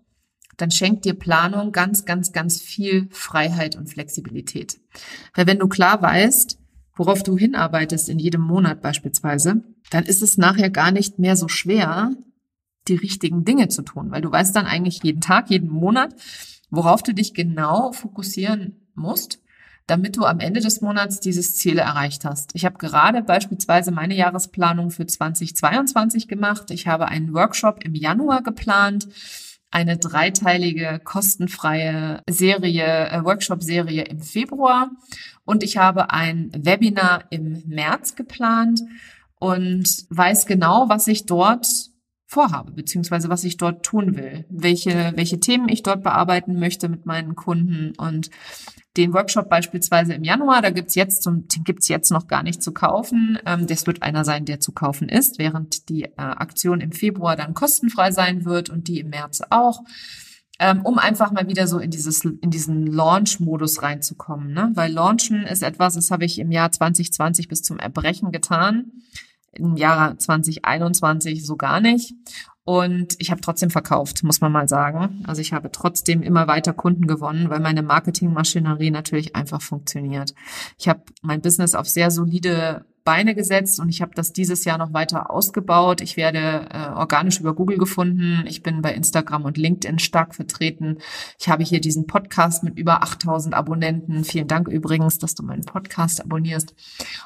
dann 0.60 0.70
schenkt 0.70 1.04
dir 1.04 1.14
Planung 1.14 1.72
ganz, 1.72 2.04
ganz, 2.04 2.32
ganz 2.32 2.60
viel 2.60 3.08
Freiheit 3.10 3.76
und 3.76 3.88
Flexibilität. 3.88 4.80
Weil 5.34 5.46
wenn 5.46 5.58
du 5.58 5.68
klar 5.68 6.02
weißt, 6.02 6.58
worauf 6.96 7.22
du 7.22 7.38
hinarbeitest 7.38 8.08
in 8.08 8.18
jedem 8.18 8.42
Monat 8.42 8.82
beispielsweise, 8.82 9.62
dann 9.90 10.04
ist 10.04 10.22
es 10.22 10.36
nachher 10.36 10.70
gar 10.70 10.90
nicht 10.90 11.18
mehr 11.18 11.36
so 11.36 11.48
schwer, 11.48 12.10
die 12.88 12.96
richtigen 12.96 13.44
Dinge 13.44 13.68
zu 13.68 13.82
tun, 13.82 14.10
weil 14.10 14.22
du 14.22 14.30
weißt 14.30 14.54
dann 14.54 14.66
eigentlich 14.66 15.02
jeden 15.02 15.20
Tag, 15.20 15.50
jeden 15.50 15.70
Monat, 15.70 16.14
worauf 16.70 17.02
du 17.02 17.14
dich 17.14 17.34
genau 17.34 17.92
fokussieren 17.92 18.88
musst, 18.94 19.40
damit 19.86 20.16
du 20.16 20.24
am 20.24 20.40
Ende 20.40 20.60
des 20.60 20.80
Monats 20.80 21.20
dieses 21.20 21.56
Ziel 21.56 21.78
erreicht 21.78 22.24
hast. 22.24 22.50
Ich 22.54 22.64
habe 22.64 22.78
gerade 22.78 23.22
beispielsweise 23.22 23.90
meine 23.90 24.14
Jahresplanung 24.14 24.90
für 24.90 25.06
2022 25.06 26.28
gemacht. 26.28 26.70
Ich 26.70 26.86
habe 26.86 27.08
einen 27.08 27.34
Workshop 27.34 27.82
im 27.84 27.94
Januar 27.94 28.42
geplant 28.42 29.08
eine 29.70 29.96
dreiteilige 29.98 31.00
kostenfreie 31.02 32.22
Serie, 32.28 33.08
äh, 33.08 33.24
Workshop-Serie 33.24 34.02
im 34.02 34.20
Februar. 34.20 34.90
Und 35.44 35.62
ich 35.62 35.76
habe 35.76 36.10
ein 36.10 36.50
Webinar 36.56 37.24
im 37.30 37.62
März 37.66 38.16
geplant 38.16 38.80
und 39.38 40.06
weiß 40.10 40.46
genau, 40.46 40.88
was 40.88 41.06
ich 41.06 41.26
dort 41.26 41.89
vorhabe, 42.30 42.70
beziehungsweise 42.70 43.28
was 43.28 43.42
ich 43.42 43.56
dort 43.56 43.84
tun 43.84 44.16
will, 44.16 44.46
welche, 44.48 45.12
welche 45.16 45.40
Themen 45.40 45.68
ich 45.68 45.82
dort 45.82 46.04
bearbeiten 46.04 46.60
möchte 46.60 46.88
mit 46.88 47.04
meinen 47.04 47.34
Kunden 47.34 47.92
und 47.98 48.30
den 48.96 49.12
Workshop 49.12 49.48
beispielsweise 49.48 50.14
im 50.14 50.22
Januar, 50.22 50.62
da 50.62 50.70
gibt's 50.70 50.94
jetzt 50.94 51.24
zum, 51.24 51.46
gibt's 51.64 51.88
jetzt 51.88 52.10
noch 52.10 52.28
gar 52.28 52.44
nicht 52.44 52.62
zu 52.62 52.72
kaufen. 52.72 53.36
Ähm, 53.44 53.66
das 53.66 53.86
wird 53.88 54.02
einer 54.02 54.24
sein, 54.24 54.44
der 54.44 54.60
zu 54.60 54.70
kaufen 54.70 55.08
ist, 55.08 55.40
während 55.40 55.88
die 55.88 56.04
äh, 56.04 56.12
Aktion 56.16 56.80
im 56.80 56.92
Februar 56.92 57.34
dann 57.34 57.54
kostenfrei 57.54 58.12
sein 58.12 58.44
wird 58.44 58.70
und 58.70 58.86
die 58.86 59.00
im 59.00 59.10
März 59.10 59.42
auch 59.50 59.82
ähm, 60.60 60.82
um 60.82 60.98
einfach 60.98 61.32
mal 61.32 61.48
wieder 61.48 61.66
so 61.66 61.78
in 61.78 61.90
dieses 61.90 62.24
in 62.24 62.50
diesen 62.50 62.86
Launch-Modus 62.86 63.82
reinzukommen. 63.82 64.52
Ne? 64.52 64.70
Weil 64.74 64.92
Launchen 64.92 65.44
ist 65.46 65.62
etwas, 65.62 65.94
das 65.94 66.10
habe 66.12 66.26
ich 66.26 66.38
im 66.38 66.52
Jahr 66.52 66.70
2020 66.70 67.48
bis 67.48 67.62
zum 67.62 67.78
Erbrechen 67.78 68.30
getan, 68.30 68.92
im 69.52 69.76
Jahr 69.76 70.16
2021 70.18 71.44
so 71.44 71.56
gar 71.56 71.80
nicht. 71.80 72.14
Und 72.64 73.16
ich 73.18 73.30
habe 73.30 73.40
trotzdem 73.40 73.70
verkauft, 73.70 74.22
muss 74.22 74.40
man 74.40 74.52
mal 74.52 74.68
sagen. 74.68 75.24
Also 75.26 75.40
ich 75.40 75.52
habe 75.52 75.72
trotzdem 75.72 76.22
immer 76.22 76.46
weiter 76.46 76.72
Kunden 76.72 77.06
gewonnen, 77.06 77.50
weil 77.50 77.58
meine 77.58 77.82
Marketingmaschinerie 77.82 78.90
natürlich 78.90 79.34
einfach 79.34 79.60
funktioniert. 79.62 80.34
Ich 80.78 80.88
habe 80.88 81.02
mein 81.22 81.40
Business 81.40 81.74
auf 81.74 81.88
sehr 81.88 82.10
solide 82.10 82.84
Beine 83.02 83.34
gesetzt 83.34 83.80
und 83.80 83.88
ich 83.88 84.02
habe 84.02 84.12
das 84.14 84.32
dieses 84.32 84.64
Jahr 84.64 84.78
noch 84.78 84.92
weiter 84.92 85.30
ausgebaut. 85.30 86.00
Ich 86.00 86.16
werde 86.16 86.68
äh, 86.70 86.90
organisch 86.90 87.40
über 87.40 87.54
Google 87.54 87.78
gefunden. 87.78 88.44
Ich 88.46 88.62
bin 88.62 88.82
bei 88.82 88.94
Instagram 88.94 89.46
und 89.46 89.56
LinkedIn 89.56 89.98
stark 89.98 90.34
vertreten. 90.34 90.98
Ich 91.38 91.48
habe 91.48 91.64
hier 91.64 91.80
diesen 91.80 92.06
Podcast 92.06 92.62
mit 92.62 92.78
über 92.78 93.02
8000 93.02 93.54
Abonnenten. 93.54 94.22
Vielen 94.22 94.48
Dank 94.48 94.68
übrigens, 94.68 95.18
dass 95.18 95.34
du 95.34 95.42
meinen 95.42 95.64
Podcast 95.64 96.22
abonnierst. 96.22 96.74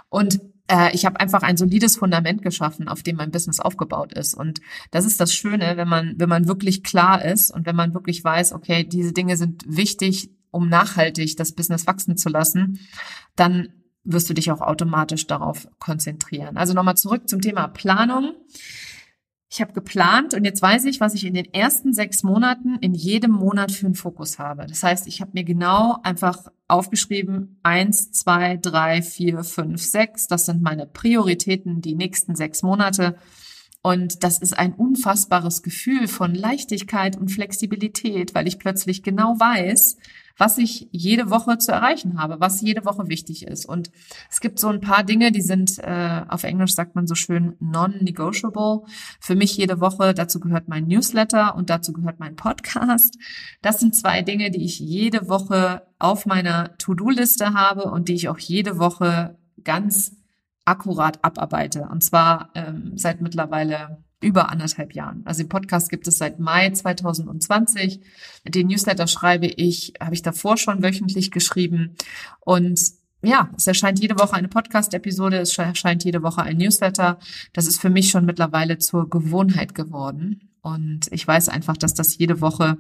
Und 0.09 0.41
äh, 0.69 0.95
ich 0.95 1.05
habe 1.05 1.21
einfach 1.21 1.43
ein 1.43 1.57
solides 1.57 1.97
Fundament 1.97 2.43
geschaffen, 2.43 2.89
auf 2.89 3.03
dem 3.03 3.17
mein 3.17 3.31
Business 3.31 3.61
aufgebaut 3.61 4.13
ist. 4.13 4.35
Und 4.35 4.61
das 4.91 5.05
ist 5.05 5.21
das 5.21 5.35
Schöne, 5.35 5.77
wenn 5.77 5.89
man, 5.89 6.15
wenn 6.17 6.29
man 6.29 6.49
wirklich 6.49 6.83
klar 6.83 7.25
ist 7.25 7.51
und 7.51 7.67
wenn 7.67 7.77
man 7.77 7.95
wirklich 7.95 8.23
weiß, 8.23 8.53
okay, 8.53 8.85
diese 8.85 9.13
Dinge 9.13 9.37
sind 9.37 9.65
wichtig, 9.67 10.31
um 10.51 10.69
nachhaltig 10.69 11.37
das 11.37 11.53
Business 11.53 11.87
wachsen 11.87 12.17
zu 12.17 12.29
lassen, 12.29 12.79
dann 13.37 13.69
wirst 14.05 14.29
du 14.29 14.35
dich 14.35 14.51
auch 14.51 14.61
automatisch 14.61 15.27
darauf 15.27 15.67
konzentrieren. 15.79 16.57
Also 16.57 16.75
nochmal 16.75 16.97
zurück 16.97 17.29
zum 17.29 17.41
Thema 17.41 17.69
Planung. 17.69 18.35
Ich 19.55 19.61
habe 19.61 19.73
geplant 19.73 20.35
und 20.35 20.45
jetzt 20.45 20.61
weiß 20.63 20.85
ich, 20.87 20.99
was 20.99 21.15
ich 21.15 21.25
in 21.25 21.35
den 21.35 21.55
ersten 21.55 21.93
sechs 21.93 22.25
Monaten 22.25 22.75
in 22.81 22.93
jedem 22.93 23.31
Monat 23.31 23.71
für 23.71 23.87
einen 23.87 23.95
Fokus 23.95 24.41
habe. 24.41 24.67
Das 24.67 24.83
heißt, 24.83 25.07
ich 25.07 25.21
habe 25.21 25.31
mir 25.33 25.45
genau 25.45 25.99
einfach 26.03 26.49
aufgeschrieben, 26.67 27.61
eins, 27.63 28.11
zwei, 28.11 28.57
drei, 28.57 29.01
vier, 29.01 29.45
fünf, 29.45 29.81
sechs. 29.81 30.27
Das 30.27 30.47
sind 30.47 30.61
meine 30.61 30.87
Prioritäten 30.87 31.81
die 31.81 31.95
nächsten 31.95 32.35
sechs 32.35 32.65
Monate. 32.65 33.15
Und 33.81 34.25
das 34.25 34.39
ist 34.39 34.59
ein 34.59 34.75
unfassbares 34.75 35.63
Gefühl 35.63 36.09
von 36.09 36.35
Leichtigkeit 36.35 37.17
und 37.17 37.29
Flexibilität, 37.29 38.35
weil 38.35 38.49
ich 38.49 38.59
plötzlich 38.59 39.05
genau 39.05 39.39
weiß, 39.39 39.99
was 40.37 40.59
ich 40.59 40.89
jede 40.91 41.31
Woche 41.31 41.59
zu 41.59 41.73
erreichen 41.73 42.19
habe, 42.21 42.41
was 42.41 42.61
jede 42.61 42.85
Woche 42.85 43.09
wichtig 43.09 43.47
ist. 43.47 43.67
Und 43.67 43.91
es 44.31 44.41
gibt 44.41 44.59
so 44.59 44.69
ein 44.69 44.81
paar 44.81 45.05
Dinge, 45.05 45.31
die 45.31 45.41
sind, 45.41 45.79
äh, 45.79 46.23
auf 46.29 46.45
Englisch 46.45 46.75
sagt 46.75 46.95
man 46.95 47.07
so 47.07 47.15
schön, 47.15 47.57
non-negotiable. 47.61 48.83
Für 49.21 49.37
mich 49.37 49.57
jede 49.57 49.81
Woche, 49.81 50.15
dazu 50.15 50.41
gehört 50.41 50.69
mein 50.69 50.87
Newsletter 50.87 51.55
und 51.55 51.71
dazu 51.71 51.93
gehört 51.93 52.19
mein 52.19 52.37
Podcast. 52.37 53.17
Das 53.63 53.79
sind 53.81 53.95
zwei 53.95 54.23
Dinge, 54.23 54.51
die 54.51 54.65
ich 54.65 54.79
jede 54.81 55.29
Woche 55.29 55.83
auf 55.99 56.27
meiner 56.27 56.77
To-Do-Liste 56.79 57.55
habe 57.55 57.85
und 57.85 58.09
die 58.09 58.15
ich 58.15 58.29
auch 58.29 58.39
jede 58.39 58.79
Woche 58.79 59.39
ganz 59.63 60.17
akkurat 60.65 61.23
abarbeite. 61.25 61.89
Und 61.91 62.03
zwar 62.03 62.51
ähm, 62.55 62.93
seit 62.97 63.21
mittlerweile 63.21 64.04
über 64.25 64.51
anderthalb 64.51 64.95
Jahren. 64.95 65.23
Also 65.25 65.43
den 65.43 65.49
Podcast 65.49 65.91
gibt 65.91 66.09
es 66.09 66.19
seit 66.19 66.41
Mai 66.41 66.71
2020. 66.71 68.01
Den 68.49 68.67
Newsletter 68.69 69.07
schreibe 69.07 69.47
ich, 69.47 69.95
habe 70.01 70.15
ich 70.15 70.23
davor 70.23 70.57
schon 70.57 70.83
wöchentlich 70.83 71.31
geschrieben. 71.31 71.95
Und 72.41 72.81
ja, 73.23 73.51
es 73.57 73.67
erscheint 73.67 74.01
jede 74.01 74.19
Woche 74.19 74.35
eine 74.35 74.49
Podcast-Episode, 74.49 75.39
es 75.39 75.57
erscheint 75.57 76.05
jede 76.05 76.23
Woche 76.23 76.43
ein 76.43 76.59
Newsletter. 76.59 77.19
Das 77.53 77.67
ist 77.67 77.81
für 77.81 77.91
mich 77.91 78.11
schon 78.11 78.25
mittlerweile 78.25 78.79
zur 78.79 79.09
Gewohnheit 79.09 79.75
geworden. 79.75 80.51
Und 80.63 81.09
ich 81.11 81.27
weiß 81.27 81.49
einfach, 81.49 81.77
dass 81.77 81.95
das 81.95 82.19
jede 82.19 82.41
Woche 82.41 82.79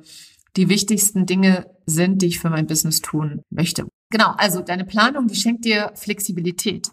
die 0.56 0.68
wichtigsten 0.68 1.26
Dinge 1.26 1.66
sind, 1.86 2.22
die 2.22 2.26
ich 2.26 2.38
für 2.38 2.50
mein 2.50 2.66
Business 2.66 3.00
tun 3.00 3.42
möchte. 3.50 3.86
Genau, 4.10 4.32
also 4.36 4.60
deine 4.60 4.84
Planung, 4.84 5.26
die 5.26 5.34
schenkt 5.34 5.64
dir 5.64 5.92
Flexibilität. 5.94 6.90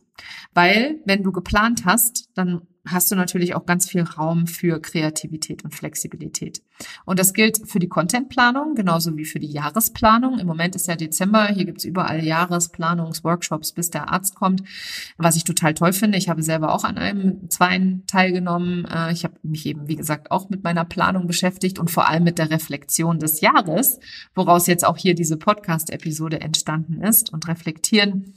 Weil, 0.53 0.99
wenn 1.05 1.23
du 1.23 1.31
geplant 1.31 1.85
hast, 1.85 2.29
dann 2.33 2.61
hast 2.87 3.11
du 3.11 3.15
natürlich 3.15 3.53
auch 3.55 3.65
ganz 3.65 3.87
viel 3.87 4.01
Raum 4.01 4.47
für 4.47 4.81
Kreativität 4.81 5.63
und 5.63 5.75
Flexibilität. 5.75 6.63
Und 7.05 7.19
das 7.19 7.33
gilt 7.33 7.69
für 7.69 7.77
die 7.77 7.87
Contentplanung 7.87 8.73
genauso 8.73 9.15
wie 9.17 9.25
für 9.25 9.39
die 9.39 9.51
Jahresplanung. 9.51 10.39
Im 10.39 10.47
Moment 10.47 10.75
ist 10.75 10.87
ja 10.87 10.95
Dezember, 10.95 11.47
hier 11.47 11.65
gibt's 11.65 11.85
überall 11.85 12.23
Jahresplanungsworkshops, 12.23 13.71
bis 13.73 13.91
der 13.91 14.09
Arzt 14.09 14.35
kommt, 14.35 14.63
was 15.17 15.35
ich 15.35 15.43
total 15.43 15.75
toll 15.75 15.93
finde. 15.93 16.17
Ich 16.17 16.27
habe 16.27 16.41
selber 16.41 16.73
auch 16.73 16.83
an 16.83 16.97
einem 16.97 17.49
zweiten 17.49 18.03
teilgenommen. 18.07 18.85
Äh, 18.85 19.13
ich 19.13 19.23
habe 19.23 19.35
mich 19.43 19.65
eben, 19.65 19.87
wie 19.87 19.95
gesagt, 19.95 20.31
auch 20.31 20.49
mit 20.49 20.63
meiner 20.63 20.85
Planung 20.85 21.27
beschäftigt 21.27 21.77
und 21.77 21.91
vor 21.91 22.07
allem 22.09 22.23
mit 22.23 22.39
der 22.39 22.49
Reflexion 22.49 23.19
des 23.19 23.41
Jahres, 23.41 23.99
woraus 24.33 24.65
jetzt 24.65 24.85
auch 24.85 24.97
hier 24.97 25.13
diese 25.13 25.37
Podcast-Episode 25.37 26.41
entstanden 26.41 27.01
ist 27.01 27.31
und 27.31 27.47
reflektieren 27.47 28.33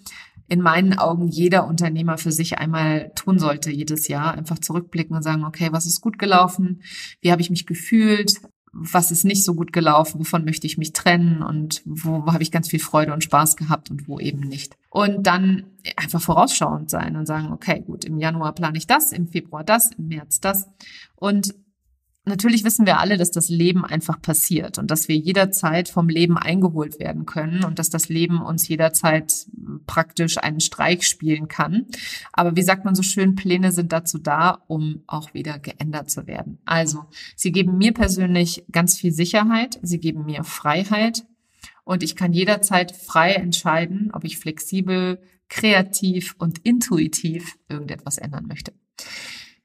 in 0.48 0.60
meinen 0.60 0.98
Augen 0.98 1.28
jeder 1.28 1.66
Unternehmer 1.66 2.18
für 2.18 2.32
sich 2.32 2.58
einmal 2.58 3.12
tun 3.14 3.38
sollte 3.38 3.70
jedes 3.70 4.08
Jahr. 4.08 4.34
Einfach 4.34 4.58
zurückblicken 4.58 5.16
und 5.16 5.22
sagen, 5.22 5.44
okay, 5.44 5.68
was 5.72 5.86
ist 5.86 6.00
gut 6.00 6.18
gelaufen? 6.18 6.82
Wie 7.20 7.32
habe 7.32 7.42
ich 7.42 7.50
mich 7.50 7.66
gefühlt? 7.66 8.40
Was 8.72 9.10
ist 9.10 9.24
nicht 9.24 9.44
so 9.44 9.54
gut 9.54 9.72
gelaufen? 9.72 10.18
Wovon 10.18 10.44
möchte 10.44 10.66
ich 10.66 10.76
mich 10.76 10.92
trennen? 10.92 11.42
Und 11.42 11.82
wo, 11.84 12.26
habe 12.26 12.42
ich 12.42 12.50
ganz 12.50 12.68
viel 12.68 12.80
Freude 12.80 13.12
und 13.12 13.24
Spaß 13.24 13.56
gehabt 13.56 13.90
und 13.90 14.08
wo 14.08 14.18
eben 14.18 14.40
nicht? 14.40 14.76
Und 14.90 15.26
dann 15.26 15.66
einfach 15.96 16.20
vorausschauend 16.20 16.90
sein 16.90 17.16
und 17.16 17.26
sagen, 17.26 17.52
okay, 17.52 17.82
gut, 17.86 18.04
im 18.04 18.18
Januar 18.18 18.52
plane 18.52 18.76
ich 18.76 18.86
das, 18.86 19.12
im 19.12 19.28
Februar 19.28 19.64
das, 19.64 19.92
im 19.92 20.08
März 20.08 20.40
das. 20.40 20.66
Und 21.14 21.54
Natürlich 22.26 22.64
wissen 22.64 22.86
wir 22.86 23.00
alle, 23.00 23.18
dass 23.18 23.30
das 23.30 23.50
Leben 23.50 23.84
einfach 23.84 24.20
passiert 24.20 24.78
und 24.78 24.90
dass 24.90 25.08
wir 25.08 25.16
jederzeit 25.16 25.90
vom 25.90 26.08
Leben 26.08 26.38
eingeholt 26.38 26.98
werden 26.98 27.26
können 27.26 27.64
und 27.64 27.78
dass 27.78 27.90
das 27.90 28.08
Leben 28.08 28.40
uns 28.40 28.66
jederzeit 28.66 29.46
praktisch 29.86 30.38
einen 30.38 30.60
Streich 30.60 31.06
spielen 31.06 31.48
kann. 31.48 31.86
Aber 32.32 32.56
wie 32.56 32.62
sagt 32.62 32.86
man 32.86 32.94
so 32.94 33.02
schön, 33.02 33.34
Pläne 33.34 33.72
sind 33.72 33.92
dazu 33.92 34.16
da, 34.16 34.62
um 34.68 35.02
auch 35.06 35.34
wieder 35.34 35.58
geändert 35.58 36.10
zu 36.10 36.26
werden. 36.26 36.58
Also, 36.64 37.04
sie 37.36 37.52
geben 37.52 37.76
mir 37.76 37.92
persönlich 37.92 38.64
ganz 38.72 38.98
viel 38.98 39.12
Sicherheit, 39.12 39.78
sie 39.82 39.98
geben 39.98 40.24
mir 40.24 40.44
Freiheit 40.44 41.26
und 41.84 42.02
ich 42.02 42.16
kann 42.16 42.32
jederzeit 42.32 42.92
frei 42.92 43.34
entscheiden, 43.34 44.10
ob 44.14 44.24
ich 44.24 44.38
flexibel, 44.38 45.20
kreativ 45.50 46.34
und 46.38 46.58
intuitiv 46.60 47.58
irgendetwas 47.68 48.16
ändern 48.16 48.46
möchte. 48.46 48.72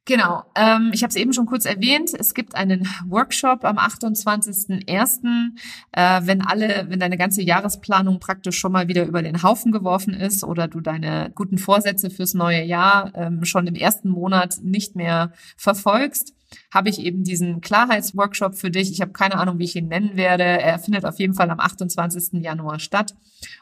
Genau, 0.06 0.44
ähm, 0.56 0.90
ich 0.92 1.04
habe 1.04 1.10
es 1.10 1.16
eben 1.16 1.34
schon 1.34 1.46
kurz 1.46 1.66
erwähnt. 1.66 2.12
Es 2.18 2.34
gibt 2.34 2.56
einen 2.56 2.88
Workshop 3.08 3.64
am 3.64 3.78
28.01., 3.78 5.52
äh, 5.92 6.22
wenn 6.24 6.42
alle, 6.42 6.88
wenn 6.90 7.00
deine 7.00 7.18
ganze 7.18 7.44
Jahresplanung 7.44 8.20
praktisch 8.20 8.58
schon 8.58 8.72
mal 8.72 8.88
wieder 8.88 9.06
über 9.06 9.22
den 9.22 9.44
Haufen 9.44 9.72
geworfen 9.72 10.16
ist 10.16 10.44
oder 10.44 10.68
du 10.68 10.82
deine 10.82 11.32
guten 11.36 11.60
Vorsätze 11.60 12.10
fürs 12.10 12.34
neue 12.34 12.64
Jahr 12.64 13.12
ähm, 13.14 13.46
schon 13.46 13.68
im 13.68 13.76
ersten 13.76 14.10
Monat 14.10 14.58
nicht 14.64 14.96
mehr 14.96 15.32
verfolgst 15.58 16.34
habe 16.74 16.90
ich 16.90 17.00
eben 17.00 17.24
diesen 17.24 17.62
Klarheitsworkshop 17.62 18.56
für 18.56 18.72
dich. 18.72 18.92
Ich 18.92 19.02
habe 19.02 19.12
keine 19.12 19.36
Ahnung, 19.36 19.60
wie 19.60 19.66
ich 19.66 19.76
ihn 19.76 19.88
nennen 19.88 20.16
werde. 20.16 20.44
Er 20.44 20.80
findet 20.80 21.06
auf 21.06 21.20
jeden 21.20 21.34
Fall 21.34 21.50
am 21.50 21.60
28. 21.60 22.42
Januar 22.42 22.80
statt. 22.80 23.16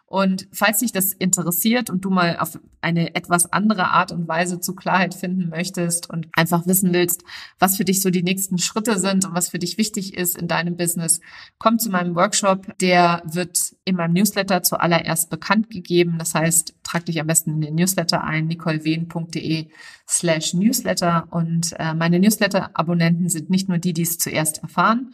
Und 0.05 0.47
falls 0.53 0.79
dich 0.79 0.91
das 0.91 1.13
interessiert 1.13 1.89
und 1.89 2.05
du 2.05 2.09
mal 2.09 2.37
auf 2.39 2.59
eine 2.81 3.15
etwas 3.15 3.51
andere 3.51 3.89
Art 3.89 4.11
und 4.11 4.27
Weise 4.27 4.59
zu 4.59 4.73
Klarheit 4.73 5.13
finden 5.13 5.49
möchtest 5.49 6.09
und 6.09 6.27
einfach 6.37 6.67
wissen 6.67 6.93
willst, 6.93 7.23
was 7.59 7.77
für 7.77 7.85
dich 7.85 8.01
so 8.01 8.09
die 8.09 8.23
nächsten 8.23 8.57
Schritte 8.57 8.99
sind 8.99 9.25
und 9.25 9.33
was 9.33 9.49
für 9.49 9.59
dich 9.59 9.77
wichtig 9.77 10.15
ist 10.15 10.37
in 10.37 10.47
deinem 10.47 10.77
Business, 10.77 11.19
komm 11.57 11.79
zu 11.79 11.89
meinem 11.89 12.15
Workshop. 12.15 12.77
Der 12.79 13.23
wird 13.25 13.75
in 13.85 13.95
meinem 13.95 14.13
Newsletter 14.13 14.63
zuallererst 14.63 15.29
bekannt 15.29 15.69
gegeben. 15.69 16.17
Das 16.19 16.35
heißt, 16.35 16.75
trag 16.83 17.05
dich 17.05 17.19
am 17.19 17.27
besten 17.27 17.51
in 17.51 17.61
den 17.61 17.75
Newsletter 17.75 18.23
ein, 18.23 18.47
nicolewehn.de 18.47 19.67
slash 20.07 20.53
Newsletter. 20.53 21.27
Und 21.31 21.73
äh, 21.79 21.93
meine 21.93 22.19
Newsletter-Abonnenten 22.19 23.29
sind 23.29 23.49
nicht 23.49 23.67
nur 23.67 23.79
die, 23.79 23.93
die 23.93 24.03
es 24.03 24.17
zuerst 24.17 24.61
erfahren, 24.61 25.13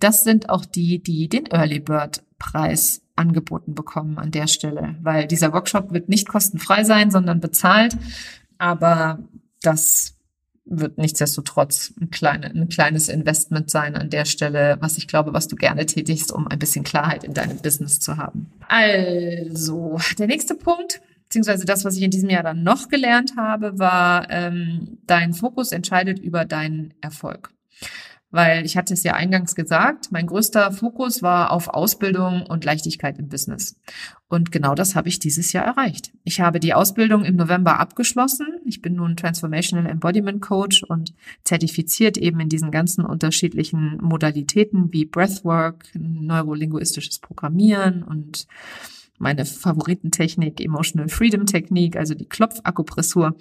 das 0.00 0.24
sind 0.24 0.50
auch 0.50 0.64
die, 0.64 1.02
die 1.02 1.28
den 1.28 1.46
Early 1.46 1.80
Bird 1.80 2.24
Preis 2.38 3.02
angeboten 3.16 3.74
bekommen 3.74 4.18
an 4.18 4.32
der 4.32 4.48
Stelle, 4.48 4.96
weil 5.02 5.28
dieser 5.28 5.52
Workshop 5.52 5.92
wird 5.92 6.08
nicht 6.08 6.28
kostenfrei 6.28 6.82
sein, 6.82 7.10
sondern 7.10 7.40
bezahlt. 7.40 7.96
Aber 8.58 9.20
das 9.62 10.13
wird 10.66 10.98
nichtsdestotrotz 10.98 11.92
ein, 12.00 12.10
kleine, 12.10 12.46
ein 12.46 12.68
kleines 12.68 13.08
Investment 13.08 13.70
sein 13.70 13.96
an 13.96 14.10
der 14.10 14.24
Stelle, 14.24 14.78
was 14.80 14.96
ich 14.96 15.06
glaube, 15.06 15.32
was 15.32 15.48
du 15.48 15.56
gerne 15.56 15.86
tätigst, 15.86 16.32
um 16.32 16.48
ein 16.48 16.58
bisschen 16.58 16.84
Klarheit 16.84 17.24
in 17.24 17.34
deinem 17.34 17.58
Business 17.58 18.00
zu 18.00 18.16
haben. 18.16 18.50
Also, 18.68 19.98
der 20.18 20.26
nächste 20.26 20.54
Punkt, 20.54 21.02
beziehungsweise 21.24 21.66
das, 21.66 21.84
was 21.84 21.96
ich 21.96 22.02
in 22.02 22.10
diesem 22.10 22.30
Jahr 22.30 22.42
dann 22.42 22.62
noch 22.62 22.88
gelernt 22.88 23.32
habe, 23.36 23.78
war, 23.78 24.30
ähm, 24.30 24.98
dein 25.06 25.34
Fokus 25.34 25.72
entscheidet 25.72 26.18
über 26.18 26.44
deinen 26.44 26.94
Erfolg 27.00 27.50
weil 28.34 28.66
ich 28.66 28.76
hatte 28.76 28.94
es 28.94 29.04
ja 29.04 29.14
eingangs 29.14 29.54
gesagt, 29.54 30.10
mein 30.10 30.26
größter 30.26 30.72
Fokus 30.72 31.22
war 31.22 31.52
auf 31.52 31.68
Ausbildung 31.68 32.42
und 32.42 32.64
Leichtigkeit 32.64 33.16
im 33.20 33.28
Business. 33.28 33.76
Und 34.28 34.50
genau 34.50 34.74
das 34.74 34.96
habe 34.96 35.08
ich 35.08 35.20
dieses 35.20 35.52
Jahr 35.52 35.64
erreicht. 35.64 36.10
Ich 36.24 36.40
habe 36.40 36.58
die 36.58 36.74
Ausbildung 36.74 37.24
im 37.24 37.36
November 37.36 37.78
abgeschlossen. 37.78 38.53
Ich 38.74 38.82
bin 38.82 38.96
nun 38.96 39.16
Transformational 39.16 39.88
Embodiment 39.88 40.42
Coach 40.42 40.82
und 40.82 41.14
zertifiziert 41.44 42.16
eben 42.18 42.40
in 42.40 42.48
diesen 42.48 42.72
ganzen 42.72 43.04
unterschiedlichen 43.04 43.98
Modalitäten 44.02 44.92
wie 44.92 45.04
Breathwork, 45.04 45.84
neurolinguistisches 45.94 47.20
Programmieren 47.20 48.02
und 48.02 48.48
meine 49.18 49.44
Favoritentechnik, 49.44 50.60
Emotional 50.60 51.08
Freedom 51.08 51.46
Technik, 51.46 51.94
also 51.94 52.14
die 52.14 52.28
Klopfakupressur. 52.28 53.36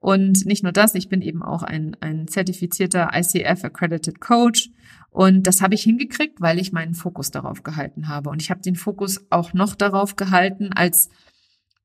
Und 0.00 0.44
nicht 0.44 0.62
nur 0.62 0.72
das, 0.72 0.94
ich 0.94 1.08
bin 1.08 1.22
eben 1.22 1.42
auch 1.42 1.62
ein, 1.62 1.96
ein 2.00 2.28
zertifizierter 2.28 3.08
ICF 3.14 3.64
Accredited 3.64 4.20
Coach. 4.20 4.68
Und 5.08 5.46
das 5.46 5.62
habe 5.62 5.76
ich 5.76 5.84
hingekriegt, 5.84 6.42
weil 6.42 6.58
ich 6.58 6.72
meinen 6.72 6.92
Fokus 6.92 7.30
darauf 7.30 7.62
gehalten 7.62 8.08
habe. 8.08 8.28
Und 8.28 8.42
ich 8.42 8.50
habe 8.50 8.60
den 8.60 8.76
Fokus 8.76 9.24
auch 9.30 9.54
noch 9.54 9.74
darauf 9.74 10.16
gehalten, 10.16 10.74
als 10.74 11.08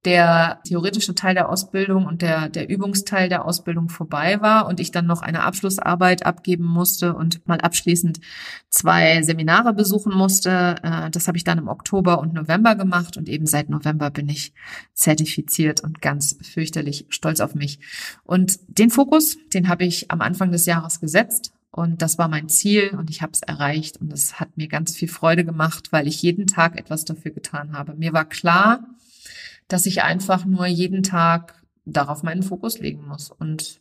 der 0.06 0.62
theoretische 0.66 1.14
Teil 1.14 1.34
der 1.34 1.50
Ausbildung 1.50 2.06
und 2.06 2.22
der, 2.22 2.48
der 2.48 2.70
Übungsteil 2.70 3.28
der 3.28 3.44
Ausbildung 3.44 3.90
vorbei 3.90 4.40
war 4.40 4.68
und 4.68 4.80
ich 4.80 4.92
dann 4.92 5.06
noch 5.06 5.22
eine 5.22 5.44
Abschlussarbeit 5.44 6.26
abgeben 6.26 6.64
musste 6.64 7.14
und 7.14 7.46
mal 7.48 7.60
abschließend 7.60 8.20
zwei 8.70 9.22
Seminare 9.24 9.74
besuchen 9.74 10.16
musste. 10.16 10.76
Äh, 10.84 11.10
das 11.10 11.28
habe 11.28 11.38
ich 11.38 11.44
dann 11.44 11.58
im 11.58 11.68
Oktober 11.68 12.20
und 12.20 12.34
November 12.34 12.76
gemacht 12.76 13.18
und 13.18 13.28
eben 13.28 13.46
seit 13.46 13.70
November 13.70 14.10
bin 14.10 14.30
ich 14.30 14.54
zertifiziert 14.94 15.82
und 15.84 16.02
ganz 16.02 16.38
fürchterlich 16.42 17.06
stolz 17.10 17.42
auf 17.42 17.54
mich. 17.54 17.80
Und 18.24 18.60
den 18.68 18.92
Fokus, 18.92 19.38
den 19.54 19.68
habe 19.68 19.84
ich 19.84 20.10
am 20.12 20.22
Anfang 20.22 20.52
des 20.52 20.66
Jahres 20.66 21.02
gesetzt 21.02 21.52
und 21.72 22.02
das 22.02 22.18
war 22.18 22.30
mein 22.30 22.48
Ziel 22.48 22.96
und 22.98 23.10
ich 23.10 23.22
habe 23.22 23.34
es 23.34 23.42
erreicht 23.42 23.98
und 23.98 24.14
es 24.14 24.40
hat 24.40 24.56
mir 24.56 24.70
ganz 24.70 24.96
viel 24.96 25.10
Freude 25.10 25.44
gemacht, 25.44 25.92
weil 25.92 26.08
ich 26.08 26.22
jeden 26.22 26.48
Tag 26.48 26.80
etwas 26.80 27.04
dafür 27.04 27.32
getan 27.32 27.74
habe. 27.74 27.96
Mir 27.96 28.14
war 28.14 28.26
klar, 28.26 28.86
dass 29.70 29.86
ich 29.86 30.04
einfach 30.04 30.44
nur 30.44 30.66
jeden 30.66 31.04
Tag 31.04 31.64
darauf 31.86 32.24
meinen 32.24 32.44
Fokus 32.44 32.80
legen 32.80 33.08
muss. 33.08 33.32
Und 33.32 33.80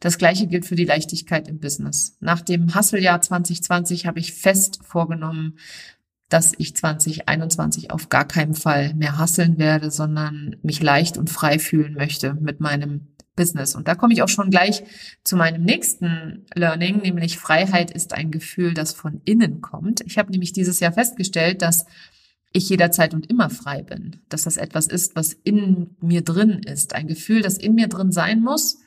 das 0.00 0.18
Gleiche 0.18 0.46
gilt 0.46 0.66
für 0.66 0.74
die 0.74 0.84
Leichtigkeit 0.84 1.48
im 1.48 1.60
Business. 1.60 2.16
Nach 2.20 2.40
dem 2.40 2.74
Hustle-Jahr 2.74 3.20
2020 3.20 4.06
habe 4.06 4.18
ich 4.18 4.32
fest 4.32 4.80
vorgenommen, 4.82 5.58
dass 6.28 6.52
ich 6.58 6.74
2021 6.74 7.92
auf 7.92 8.08
gar 8.08 8.26
keinen 8.26 8.54
Fall 8.54 8.94
mehr 8.94 9.18
hasseln 9.18 9.58
werde, 9.58 9.90
sondern 9.90 10.56
mich 10.62 10.82
leicht 10.82 11.18
und 11.18 11.30
frei 11.30 11.58
fühlen 11.58 11.94
möchte 11.94 12.34
mit 12.34 12.58
meinem 12.60 13.08
Business. 13.36 13.76
Und 13.76 13.86
da 13.86 13.94
komme 13.94 14.14
ich 14.14 14.22
auch 14.22 14.28
schon 14.28 14.50
gleich 14.50 14.82
zu 15.22 15.36
meinem 15.36 15.62
nächsten 15.62 16.46
Learning, 16.54 17.02
nämlich 17.02 17.38
Freiheit 17.38 17.90
ist 17.90 18.14
ein 18.14 18.30
Gefühl, 18.30 18.74
das 18.74 18.92
von 18.92 19.20
innen 19.24 19.60
kommt. 19.60 20.00
Ich 20.00 20.18
habe 20.18 20.32
nämlich 20.32 20.52
dieses 20.52 20.80
Jahr 20.80 20.92
festgestellt, 20.92 21.62
dass 21.62 21.84
ich 22.56 22.68
jederzeit 22.68 23.14
und 23.14 23.30
immer 23.30 23.50
frei 23.50 23.82
bin, 23.82 24.16
dass 24.28 24.42
das 24.42 24.56
etwas 24.56 24.86
ist, 24.86 25.16
was 25.16 25.32
in 25.32 25.96
mir 26.00 26.22
drin 26.22 26.60
ist, 26.64 26.94
ein 26.94 27.06
Gefühl, 27.06 27.42
das 27.42 27.58
in 27.58 27.74
mir 27.74 27.88
drin 27.88 28.12
sein 28.12 28.40
muss, 28.40 28.78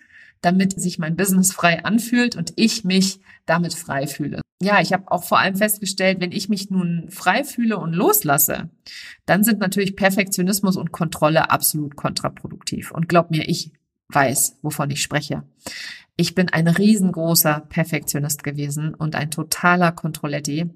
damit 0.41 0.79
sich 0.79 0.99
mein 0.99 1.15
Business 1.15 1.51
frei 1.51 1.83
anfühlt 1.83 2.35
und 2.35 2.53
ich 2.55 2.83
mich 2.83 3.19
damit 3.45 3.73
frei 3.73 4.07
fühle. 4.07 4.41
Ja, 4.61 4.81
ich 4.81 4.91
habe 4.91 5.09
auch 5.11 5.23
vor 5.23 5.39
allem 5.39 5.55
festgestellt, 5.55 6.19
wenn 6.19 6.33
ich 6.33 6.49
mich 6.49 6.69
nun 6.69 7.09
frei 7.09 7.43
fühle 7.43 7.77
und 7.77 7.93
loslasse, 7.93 8.69
dann 9.25 9.43
sind 9.43 9.59
natürlich 9.59 9.95
Perfektionismus 9.95 10.75
und 10.75 10.91
Kontrolle 10.91 11.49
absolut 11.49 11.95
kontraproduktiv. 11.95 12.91
Und 12.91 13.07
glaub 13.07 13.31
mir, 13.31 13.47
ich 13.47 13.71
weiß, 14.09 14.57
wovon 14.61 14.89
ich 14.91 15.01
spreche. 15.01 15.43
Ich 16.19 16.35
bin 16.35 16.49
ein 16.49 16.67
riesengroßer 16.67 17.61
Perfektionist 17.69 18.43
gewesen 18.43 18.93
und 18.93 19.15
ein 19.15 19.31
totaler 19.31 19.93
Kontrolletti. 19.93 20.69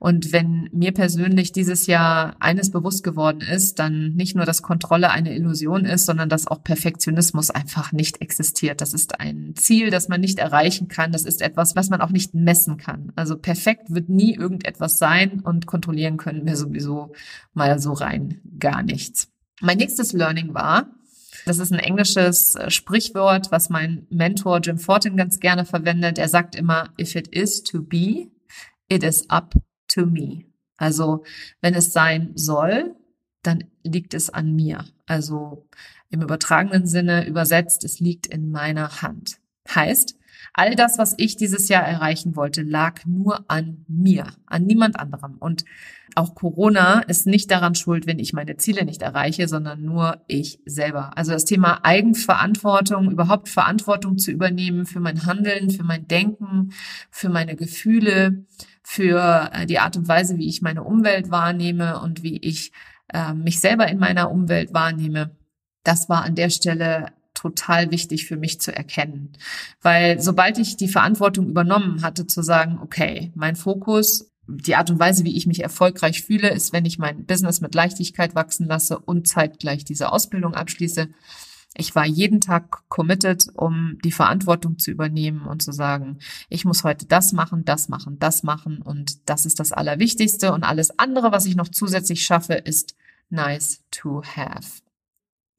Und 0.00 0.32
wenn 0.32 0.68
mir 0.72 0.90
persönlich 0.90 1.52
dieses 1.52 1.86
Jahr 1.86 2.34
eines 2.40 2.72
bewusst 2.72 3.04
geworden 3.04 3.40
ist, 3.40 3.78
dann 3.78 4.14
nicht 4.16 4.34
nur, 4.34 4.44
dass 4.44 4.60
Kontrolle 4.60 5.12
eine 5.12 5.36
Illusion 5.36 5.84
ist, 5.84 6.06
sondern 6.06 6.28
dass 6.28 6.48
auch 6.48 6.64
Perfektionismus 6.64 7.50
einfach 7.50 7.92
nicht 7.92 8.20
existiert. 8.20 8.80
Das 8.80 8.92
ist 8.92 9.20
ein 9.20 9.52
Ziel, 9.54 9.90
das 9.90 10.08
man 10.08 10.20
nicht 10.20 10.40
erreichen 10.40 10.88
kann. 10.88 11.12
Das 11.12 11.22
ist 11.22 11.42
etwas, 11.42 11.76
was 11.76 11.90
man 11.90 12.00
auch 12.00 12.10
nicht 12.10 12.34
messen 12.34 12.76
kann. 12.76 13.12
Also 13.14 13.38
perfekt 13.38 13.94
wird 13.94 14.08
nie 14.08 14.34
irgendetwas 14.34 14.98
sein 14.98 15.38
und 15.44 15.66
kontrollieren 15.66 16.16
können 16.16 16.44
wir 16.44 16.56
sowieso 16.56 17.12
mal 17.54 17.78
so 17.78 17.92
rein 17.92 18.40
gar 18.58 18.82
nichts. 18.82 19.28
Mein 19.60 19.78
nächstes 19.78 20.12
Learning 20.12 20.54
war, 20.54 20.88
das 21.44 21.58
ist 21.58 21.72
ein 21.72 21.78
englisches 21.78 22.54
äh, 22.54 22.70
Sprichwort, 22.70 23.50
was 23.50 23.68
mein 23.68 24.06
Mentor 24.10 24.60
Jim 24.60 24.78
Fortin 24.78 25.16
ganz 25.16 25.40
gerne 25.40 25.64
verwendet. 25.64 26.18
Er 26.18 26.28
sagt 26.28 26.54
immer, 26.54 26.92
if 26.98 27.14
it 27.14 27.28
is 27.28 27.62
to 27.62 27.82
be, 27.82 28.28
it 28.88 29.02
is 29.02 29.28
up 29.30 29.54
to 29.88 30.06
me. 30.06 30.44
Also, 30.76 31.24
wenn 31.60 31.74
es 31.74 31.92
sein 31.92 32.32
soll, 32.34 32.94
dann 33.42 33.64
liegt 33.82 34.14
es 34.14 34.30
an 34.30 34.54
mir. 34.54 34.84
Also 35.06 35.66
im 36.10 36.22
übertragenen 36.22 36.86
Sinne 36.86 37.26
übersetzt, 37.26 37.84
es 37.84 38.00
liegt 38.00 38.26
in 38.26 38.50
meiner 38.50 39.02
Hand. 39.02 39.38
Heißt, 39.68 40.17
All 40.58 40.74
das, 40.74 40.98
was 40.98 41.14
ich 41.18 41.36
dieses 41.36 41.68
Jahr 41.68 41.84
erreichen 41.84 42.34
wollte, 42.34 42.62
lag 42.62 43.06
nur 43.06 43.44
an 43.48 43.84
mir, 43.86 44.26
an 44.46 44.64
niemand 44.64 44.98
anderem. 44.98 45.36
Und 45.38 45.64
auch 46.16 46.34
Corona 46.34 46.98
ist 47.02 47.28
nicht 47.28 47.52
daran 47.52 47.76
schuld, 47.76 48.08
wenn 48.08 48.18
ich 48.18 48.32
meine 48.32 48.56
Ziele 48.56 48.84
nicht 48.84 49.02
erreiche, 49.02 49.46
sondern 49.46 49.84
nur 49.84 50.24
ich 50.26 50.58
selber. 50.66 51.16
Also 51.16 51.30
das 51.30 51.44
Thema 51.44 51.84
Eigenverantwortung, 51.84 53.08
überhaupt 53.08 53.48
Verantwortung 53.48 54.18
zu 54.18 54.32
übernehmen 54.32 54.84
für 54.84 54.98
mein 54.98 55.26
Handeln, 55.26 55.70
für 55.70 55.84
mein 55.84 56.08
Denken, 56.08 56.72
für 57.08 57.28
meine 57.28 57.54
Gefühle, 57.54 58.44
für 58.82 59.50
äh, 59.52 59.64
die 59.64 59.78
Art 59.78 59.96
und 59.96 60.08
Weise, 60.08 60.38
wie 60.38 60.48
ich 60.48 60.60
meine 60.60 60.82
Umwelt 60.82 61.30
wahrnehme 61.30 62.00
und 62.00 62.24
wie 62.24 62.36
ich 62.36 62.72
äh, 63.14 63.32
mich 63.32 63.60
selber 63.60 63.86
in 63.86 63.98
meiner 63.98 64.28
Umwelt 64.32 64.74
wahrnehme. 64.74 65.36
Das 65.84 66.08
war 66.08 66.24
an 66.24 66.34
der 66.34 66.50
Stelle 66.50 67.12
total 67.38 67.92
wichtig 67.92 68.26
für 68.26 68.36
mich 68.36 68.60
zu 68.60 68.74
erkennen. 68.74 69.32
Weil 69.80 70.20
sobald 70.20 70.58
ich 70.58 70.76
die 70.76 70.88
Verantwortung 70.88 71.48
übernommen 71.48 72.02
hatte, 72.02 72.26
zu 72.26 72.42
sagen, 72.42 72.80
okay, 72.82 73.32
mein 73.36 73.54
Fokus, 73.54 74.30
die 74.48 74.74
Art 74.74 74.90
und 74.90 74.98
Weise, 74.98 75.24
wie 75.24 75.36
ich 75.36 75.46
mich 75.46 75.62
erfolgreich 75.62 76.22
fühle, 76.22 76.50
ist, 76.50 76.72
wenn 76.72 76.84
ich 76.84 76.98
mein 76.98 77.26
Business 77.26 77.60
mit 77.60 77.74
Leichtigkeit 77.74 78.34
wachsen 78.34 78.66
lasse 78.66 78.98
und 78.98 79.28
zeitgleich 79.28 79.84
diese 79.84 80.10
Ausbildung 80.10 80.54
abschließe. 80.54 81.08
Ich 81.76 81.94
war 81.94 82.06
jeden 82.06 82.40
Tag 82.40 82.88
committed, 82.88 83.46
um 83.54 83.98
die 84.02 84.10
Verantwortung 84.10 84.78
zu 84.78 84.90
übernehmen 84.90 85.42
und 85.46 85.62
zu 85.62 85.70
sagen, 85.70 86.18
ich 86.48 86.64
muss 86.64 86.82
heute 86.82 87.06
das 87.06 87.32
machen, 87.32 87.64
das 87.64 87.88
machen, 87.88 88.18
das 88.18 88.42
machen 88.42 88.82
und 88.82 89.28
das 89.28 89.46
ist 89.46 89.60
das 89.60 89.70
Allerwichtigste 89.70 90.52
und 90.52 90.64
alles 90.64 90.98
andere, 90.98 91.30
was 91.30 91.46
ich 91.46 91.54
noch 91.54 91.68
zusätzlich 91.68 92.24
schaffe, 92.24 92.54
ist 92.54 92.96
nice 93.30 93.84
to 93.92 94.22
have. 94.24 94.87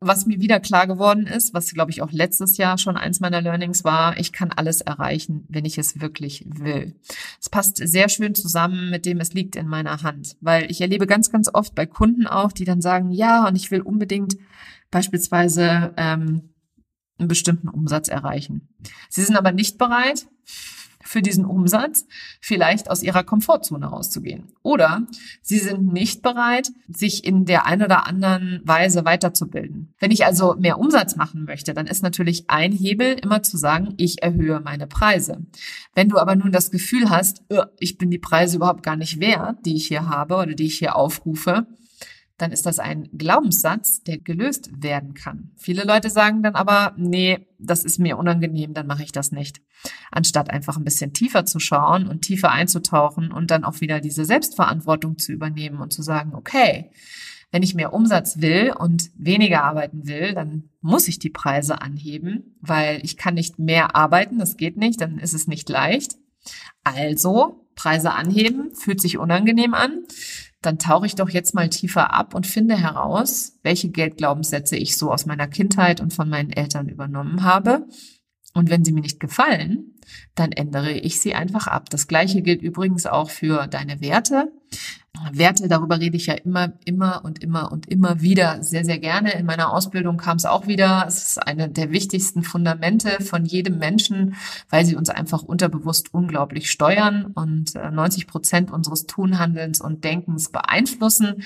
Was 0.02 0.26
mir 0.26 0.40
wieder 0.40 0.62
klar 0.62 0.88
geworden 0.88 1.28
ist, 1.28 1.54
was 1.54 1.74
glaube 1.74 1.92
ich 1.92 2.02
auch 2.02 2.14
letztes 2.14 2.56
Jahr 2.56 2.78
schon 2.78 2.96
eins 2.96 3.20
meiner 3.20 3.42
Learnings 3.42 3.84
war, 3.84 4.18
ich 4.18 4.32
kann 4.32 4.54
alles 4.54 4.80
erreichen, 4.80 5.46
wenn 5.50 5.66
ich 5.66 5.78
es 5.78 6.00
wirklich 6.00 6.46
will. 6.48 6.96
Es 7.42 7.50
passt 7.50 7.78
sehr 7.78 8.08
schön 8.08 8.34
zusammen 8.34 8.90
mit 8.90 9.06
dem, 9.06 9.20
es 9.20 9.34
liegt 9.34 9.58
in 9.58 9.68
meiner 9.68 10.02
Hand, 10.02 10.38
weil 10.40 10.72
ich 10.72 10.80
erlebe 10.80 11.06
ganz, 11.06 11.32
ganz 11.32 11.50
oft 11.54 11.76
bei 11.76 11.86
Kunden 11.86 12.28
auch, 12.28 12.54
die 12.54 12.64
dann 12.64 12.82
sagen, 12.82 13.12
ja, 13.12 13.46
und 13.46 13.58
ich 13.58 13.72
will 13.72 13.82
unbedingt 13.82 14.38
beispielsweise 14.90 15.94
ähm, 15.98 16.54
einen 17.18 17.28
bestimmten 17.28 17.68
Umsatz 17.68 18.08
erreichen. 18.08 18.70
Sie 19.10 19.24
sind 19.24 19.36
aber 19.36 19.52
nicht 19.52 19.78
bereit, 19.78 20.28
für 21.04 21.22
diesen 21.22 21.46
Umsatz 21.46 22.06
vielleicht 22.42 22.90
aus 22.90 23.04
ihrer 23.04 23.24
Komfortzone 23.24 23.86
rauszugehen. 23.86 24.52
Oder 24.64 25.08
sie 25.42 25.60
sind 25.60 25.94
nicht 25.94 26.22
bereit, 26.22 26.72
sich 26.88 27.24
in 27.24 27.46
der 27.46 27.66
ein 27.66 27.82
oder 27.82 28.06
anderen 28.06 28.62
Weise 28.66 29.06
weiterzubilden. 29.06 29.94
Wenn 30.00 30.12
ich 30.12 30.26
also 30.26 30.56
mehr 30.60 30.78
Umsatz 30.78 31.16
machen 31.16 31.46
möchte, 31.46 31.74
dann 31.74 31.88
ist 31.88 32.04
natürlich 32.04 32.50
ein 32.50 32.72
Hebel 32.72 33.14
immer 33.14 33.44
zu 33.44 33.58
sagen, 33.58 33.94
ich 33.98 34.22
erhöhe 34.22 34.60
meine 34.60 34.88
Preise. 34.88 35.46
Wenn 35.96 36.10
du 36.10 36.18
aber 36.18 36.36
nun 36.36 36.52
das 36.52 36.70
Gefühl 36.70 37.10
hast, 37.10 37.44
ich 37.80 37.98
bin 37.98 38.12
die 38.12 38.20
Preise 38.20 38.58
überhaupt 38.58 38.84
gar 38.84 38.96
nicht 38.96 39.20
wert, 39.20 39.66
die 39.66 39.76
ich 39.76 39.88
hier 39.88 40.10
habe 40.10 40.36
oder 40.36 40.54
die 40.54 40.66
ich 40.66 40.78
hier 40.78 40.96
aufrufe, 40.96 41.66
dann 42.40 42.52
ist 42.52 42.66
das 42.66 42.80
ein 42.80 43.10
Glaubenssatz, 43.14 44.02
der 44.04 44.18
gelöst 44.18 44.70
werden 44.82 45.14
kann. 45.14 45.52
Viele 45.58 45.84
Leute 45.84 46.10
sagen 46.10 46.42
dann 46.42 46.56
aber, 46.56 46.94
nee, 46.98 47.48
das 47.60 47.84
ist 47.84 48.00
mir 48.00 48.18
unangenehm, 48.18 48.74
dann 48.74 48.88
mache 48.88 49.04
ich 49.04 49.12
das 49.12 49.32
nicht. 49.32 49.62
Anstatt 50.12 50.50
einfach 50.50 50.78
ein 50.78 50.84
bisschen 50.84 51.14
tiefer 51.14 51.46
zu 51.46 51.60
schauen 51.60 52.08
und 52.08 52.22
tiefer 52.22 52.52
einzutauchen 52.52 53.32
und 53.32 53.52
dann 53.52 53.64
auch 53.64 53.82
wieder 53.82 54.00
diese 54.00 54.26
Selbstverantwortung 54.26 55.18
zu 55.18 55.32
übernehmen 55.32 55.82
und 55.82 55.94
zu 55.94 56.02
sagen, 56.02 56.34
okay, 56.34 56.92
wenn 57.52 57.64
ich 57.64 57.76
mehr 57.76 57.94
Umsatz 57.94 58.40
will 58.40 58.74
und 58.78 59.10
weniger 59.18 59.64
arbeiten 59.64 60.08
will, 60.08 60.34
dann 60.34 60.70
muss 60.82 61.08
ich 61.08 61.20
die 61.20 61.32
Preise 61.32 61.82
anheben, 61.82 62.56
weil 62.62 63.04
ich 63.04 63.18
kann 63.18 63.34
nicht 63.34 63.60
mehr 63.60 63.96
arbeiten, 63.96 64.38
das 64.38 64.56
geht 64.56 64.78
nicht, 64.78 65.02
dann 65.02 65.18
ist 65.18 65.34
es 65.34 65.48
nicht 65.48 65.68
leicht. 65.68 66.16
Also 66.84 67.68
Preise 67.76 68.14
anheben, 68.14 68.76
fühlt 68.76 69.02
sich 69.02 69.18
unangenehm 69.18 69.74
an. 69.74 70.04
Dann 70.62 70.78
tauche 70.78 71.06
ich 71.06 71.16
doch 71.16 71.30
jetzt 71.30 71.56
mal 71.56 71.70
tiefer 71.70 72.14
ab 72.14 72.34
und 72.36 72.46
finde 72.46 72.78
heraus, 72.78 73.58
welche 73.64 73.90
Geldglaubenssätze 73.90 74.76
ich 74.76 74.98
so 74.98 75.12
aus 75.12 75.26
meiner 75.26 75.48
Kindheit 75.48 76.02
und 76.02 76.14
von 76.14 76.30
meinen 76.30 76.52
Eltern 76.52 76.90
übernommen 76.90 77.44
habe. 77.44 77.88
Und 78.54 78.70
wenn 78.70 78.84
sie 78.84 78.92
mir 78.92 79.02
nicht 79.02 79.20
gefallen, 79.20 79.96
dann 80.36 80.52
ändere 80.52 80.92
ich 80.92 81.20
sie 81.20 81.36
einfach 81.36 81.68
ab. 81.68 81.90
Das 81.90 82.08
gleiche 82.08 82.42
gilt 82.42 82.62
übrigens 82.62 83.06
auch 83.06 83.30
für 83.30 83.68
deine 83.68 84.02
Werte. 84.02 84.52
Werte, 85.32 85.68
darüber 85.68 86.00
rede 86.00 86.18
ich 86.18 86.28
ja 86.28 86.36
immer, 86.36 86.74
immer 86.86 87.26
und 87.26 87.44
immer 87.44 87.72
und 87.72 87.88
immer 87.88 88.22
wieder 88.22 88.64
sehr, 88.64 88.86
sehr 88.86 89.00
gerne. 89.00 89.34
In 89.34 89.46
meiner 89.46 89.74
Ausbildung 89.74 90.18
kam 90.18 90.38
es 90.38 90.46
auch 90.46 90.68
wieder. 90.68 91.06
Es 91.08 91.30
ist 91.30 91.48
eine 91.48 91.68
der 91.68 91.92
wichtigsten 91.92 92.44
Fundamente 92.44 93.24
von 93.24 93.44
jedem 93.46 93.80
Menschen, 93.80 94.36
weil 94.70 94.86
sie 94.86 94.96
uns 94.96 95.10
einfach 95.10 95.44
unterbewusst 95.44 96.14
unglaublich 96.14 96.72
steuern 96.72 97.32
und 97.36 97.74
90 97.76 98.24
äh, 98.24 98.28
Prozent 98.28 98.72
unseres 98.72 99.08
Tunhandelns 99.08 99.82
und 99.82 100.04
Denkens 100.04 100.52
beeinflussen. 100.52 101.44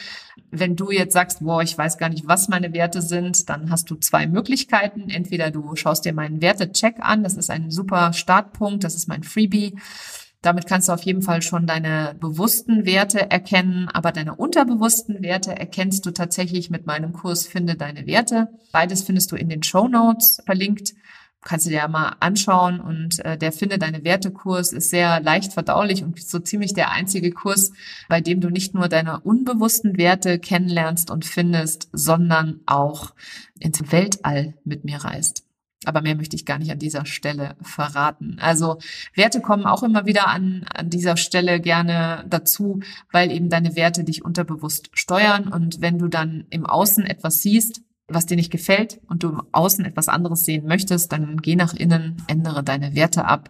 Wenn 0.51 0.75
du 0.75 0.91
jetzt 0.91 1.13
sagst, 1.13 1.39
boah, 1.39 1.61
ich 1.63 1.77
weiß 1.77 1.97
gar 1.97 2.09
nicht, 2.09 2.27
was 2.27 2.49
meine 2.49 2.73
Werte 2.73 3.01
sind, 3.01 3.49
dann 3.49 3.71
hast 3.71 3.89
du 3.89 3.95
zwei 3.95 4.27
Möglichkeiten. 4.27 5.09
Entweder 5.09 5.51
du 5.51 5.75
schaust 5.75 6.05
dir 6.05 6.13
meinen 6.13 6.41
Wertecheck 6.41 6.97
an. 6.99 7.23
Das 7.23 7.35
ist 7.35 7.49
ein 7.49 7.71
super 7.71 8.13
Startpunkt. 8.13 8.83
Das 8.83 8.95
ist 8.95 9.07
mein 9.07 9.23
Freebie 9.23 9.75
damit 10.43 10.67
kannst 10.67 10.89
du 10.89 10.91
auf 10.91 11.03
jeden 11.03 11.21
Fall 11.21 11.41
schon 11.41 11.65
deine 11.65 12.15
bewussten 12.19 12.85
Werte 12.85 13.31
erkennen, 13.31 13.87
aber 13.87 14.11
deine 14.11 14.35
unterbewussten 14.35 15.23
Werte 15.23 15.57
erkennst 15.57 16.05
du 16.05 16.11
tatsächlich 16.11 16.69
mit 16.69 16.85
meinem 16.85 17.13
Kurs 17.13 17.47
Finde 17.47 17.75
deine 17.75 18.05
Werte. 18.05 18.49
Beides 18.73 19.03
findest 19.03 19.31
du 19.31 19.37
in 19.37 19.47
den 19.47 19.63
Show 19.63 19.87
Notes 19.87 20.41
verlinkt. 20.45 20.93
Kannst 21.45 21.65
du 21.65 21.69
dir 21.69 21.77
ja 21.77 21.87
mal 21.87 22.17
anschauen 22.19 22.81
und 22.81 23.23
äh, 23.23 23.37
der 23.37 23.53
Finde 23.53 23.77
deine 23.77 24.03
Werte 24.03 24.31
Kurs 24.31 24.73
ist 24.73 24.89
sehr 24.89 25.21
leicht 25.21 25.53
verdaulich 25.53 26.03
und 26.03 26.21
so 26.21 26.39
ziemlich 26.39 26.73
der 26.73 26.91
einzige 26.91 27.31
Kurs, 27.31 27.71
bei 28.09 28.19
dem 28.19 28.41
du 28.41 28.49
nicht 28.49 28.73
nur 28.73 28.89
deine 28.89 29.21
unbewussten 29.21 29.97
Werte 29.97 30.39
kennenlernst 30.39 31.09
und 31.09 31.25
findest, 31.25 31.87
sondern 31.93 32.59
auch 32.65 33.13
ins 33.59 33.91
Weltall 33.91 34.55
mit 34.65 34.83
mir 34.83 34.97
reist. 34.97 35.43
Aber 35.87 36.01
mehr 36.01 36.15
möchte 36.15 36.35
ich 36.35 36.45
gar 36.45 36.59
nicht 36.59 36.71
an 36.71 36.79
dieser 36.79 37.05
Stelle 37.05 37.55
verraten. 37.61 38.37
Also 38.39 38.77
Werte 39.15 39.41
kommen 39.41 39.65
auch 39.65 39.83
immer 39.83 40.05
wieder 40.05 40.27
an, 40.27 40.65
an 40.73 40.89
dieser 40.89 41.17
Stelle 41.17 41.59
gerne 41.59 42.25
dazu, 42.27 42.81
weil 43.11 43.31
eben 43.31 43.49
deine 43.49 43.75
Werte 43.75 44.03
dich 44.03 44.23
unterbewusst 44.23 44.89
steuern. 44.93 45.47
Und 45.47 45.81
wenn 45.81 45.99
du 45.99 46.07
dann 46.07 46.45
im 46.49 46.65
Außen 46.65 47.05
etwas 47.05 47.41
siehst, 47.41 47.81
was 48.07 48.25
dir 48.25 48.35
nicht 48.35 48.51
gefällt 48.51 48.99
und 49.07 49.23
du 49.23 49.29
im 49.29 49.43
Außen 49.51 49.85
etwas 49.85 50.09
anderes 50.09 50.43
sehen 50.43 50.65
möchtest, 50.65 51.11
dann 51.11 51.37
geh 51.37 51.55
nach 51.55 51.73
innen, 51.73 52.21
ändere 52.27 52.63
deine 52.63 52.95
Werte 52.95 53.25
ab, 53.25 53.49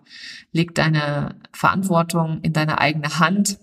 leg 0.51 0.75
deine 0.75 1.35
Verantwortung 1.51 2.39
in 2.41 2.53
deine 2.53 2.79
eigene 2.79 3.19
Hand 3.19 3.59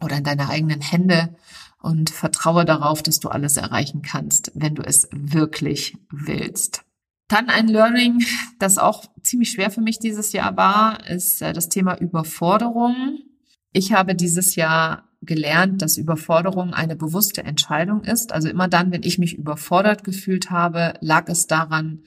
oder 0.00 0.16
in 0.16 0.24
deine 0.24 0.48
eigenen 0.48 0.80
Hände 0.80 1.36
und 1.80 2.10
vertraue 2.10 2.64
darauf, 2.64 3.02
dass 3.02 3.20
du 3.20 3.28
alles 3.28 3.56
erreichen 3.56 4.02
kannst, 4.02 4.50
wenn 4.54 4.74
du 4.74 4.82
es 4.82 5.08
wirklich 5.12 5.96
willst. 6.10 6.84
Dann 7.28 7.50
ein 7.50 7.68
Learning, 7.68 8.24
das 8.58 8.78
auch 8.78 9.04
ziemlich 9.22 9.50
schwer 9.50 9.70
für 9.70 9.82
mich 9.82 9.98
dieses 9.98 10.32
Jahr 10.32 10.56
war, 10.56 11.06
ist 11.08 11.42
äh, 11.42 11.52
das 11.52 11.68
Thema 11.68 11.98
Überforderung. 11.98 13.18
Ich 13.72 13.92
habe 13.92 14.14
dieses 14.14 14.56
Jahr 14.56 15.04
gelernt, 15.20 15.82
dass 15.82 15.98
Überforderung 15.98 16.72
eine 16.72 16.96
bewusste 16.96 17.44
Entscheidung 17.44 18.02
ist. 18.02 18.32
Also 18.32 18.48
immer 18.48 18.68
dann, 18.68 18.90
wenn 18.92 19.02
ich 19.02 19.18
mich 19.18 19.36
überfordert 19.36 20.04
gefühlt 20.04 20.50
habe, 20.50 20.94
lag 21.00 21.28
es 21.28 21.46
daran, 21.46 22.02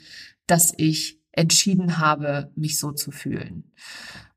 dass 0.48 0.74
ich 0.76 1.21
entschieden 1.32 1.98
habe, 1.98 2.52
mich 2.56 2.80
so 2.80 2.92
zu 2.92 3.12
fühlen 3.12 3.72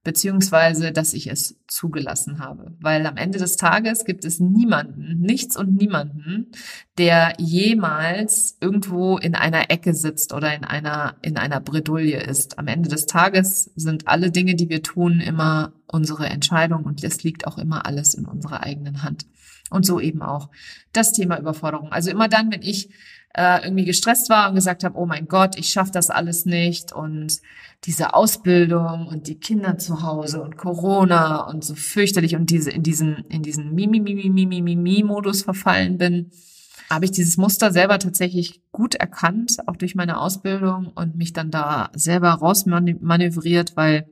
beziehungsweise 0.05 0.93
dass 0.93 1.15
ich 1.15 1.29
es 1.29 1.59
zugelassen 1.67 2.39
habe. 2.39 2.77
Weil 2.79 3.05
am 3.07 3.17
Ende 3.17 3.39
des 3.39 3.57
Tages 3.57 4.05
gibt 4.05 4.25
es 4.25 4.39
niemanden, 4.39 5.19
nichts 5.19 5.57
und 5.57 5.75
niemanden, 5.75 6.53
der 6.99 7.33
jemals 7.39 8.59
irgendwo 8.61 9.17
in 9.17 9.35
einer 9.35 9.71
Ecke 9.71 9.95
sitzt 9.95 10.35
oder 10.35 10.55
in 10.55 10.63
einer, 10.63 11.17
in 11.23 11.39
einer 11.39 11.59
Bredouille 11.61 12.23
ist. 12.23 12.59
Am 12.59 12.69
Ende 12.69 12.91
des 12.91 13.07
Tages 13.07 13.73
sind 13.75 14.07
alle 14.07 14.31
Dinge, 14.31 14.55
die 14.55 14.69
wir 14.69 14.83
tun, 14.83 15.21
immer 15.21 15.73
unsere 15.87 16.27
Entscheidung 16.27 16.85
und 16.85 17.03
es 17.03 17.23
liegt 17.25 17.47
auch 17.47 17.57
immer 17.57 17.87
alles 17.87 18.15
in 18.15 18.27
unserer 18.27 18.63
eigenen 18.63 19.03
Hand. 19.03 19.27
Und 19.71 19.87
so 19.87 19.99
eben 19.99 20.21
auch 20.21 20.51
das 20.93 21.13
Thema 21.13 21.39
Überforderung. 21.39 21.91
Also 21.91 22.11
immer 22.11 22.29
dann, 22.29 22.53
wenn 22.53 22.63
ich 22.63 22.91
äh, 23.35 23.65
irgendwie 23.65 23.85
gestresst 23.85 24.31
war 24.31 24.49
und 24.49 24.55
gesagt 24.55 24.85
habe, 24.85 24.97
oh 24.97 25.07
mein 25.07 25.27
Gott, 25.27 25.57
ich 25.57 25.69
schaffe 25.69 25.91
das 25.93 26.11
alles 26.11 26.47
nicht 26.47 26.93
und 26.93 27.41
diese 27.85 28.15
Ausbildung 28.15 29.07
und 29.09 29.27
die 29.27 29.39
Kinder 29.39 29.77
zu 29.77 30.03
Hause 30.03 30.41
und 30.41 30.57
Corona 30.57 31.47
und 31.49 31.65
so 31.65 31.75
fürchterlich 31.75 32.37
und 32.37 32.49
diese 32.51 32.71
in 32.71 32.83
diesen 32.83 33.17
in 33.29 33.43
diesen 33.43 33.75
Mimi 33.75 34.01
Mimi 34.01 34.31
Mimi 34.31 34.63
Mimi 34.63 35.03
Modus 35.03 35.43
verfallen 35.43 35.99
bin, 35.99 36.31
habe 36.89 37.05
ich 37.05 37.11
dieses 37.11 37.37
Muster 37.37 37.73
selber 37.73 37.99
tatsächlich 37.99 38.63
gut 38.73 38.95
erkannt, 38.95 39.57
auch 39.67 39.77
durch 39.77 39.95
meine 39.95 40.19
Ausbildung 40.21 40.93
und 40.95 41.17
mich 41.17 41.33
dann 41.33 41.51
da 41.51 41.91
selber 41.95 42.31
rausmanövriert, 42.31 43.77
weil 43.77 44.07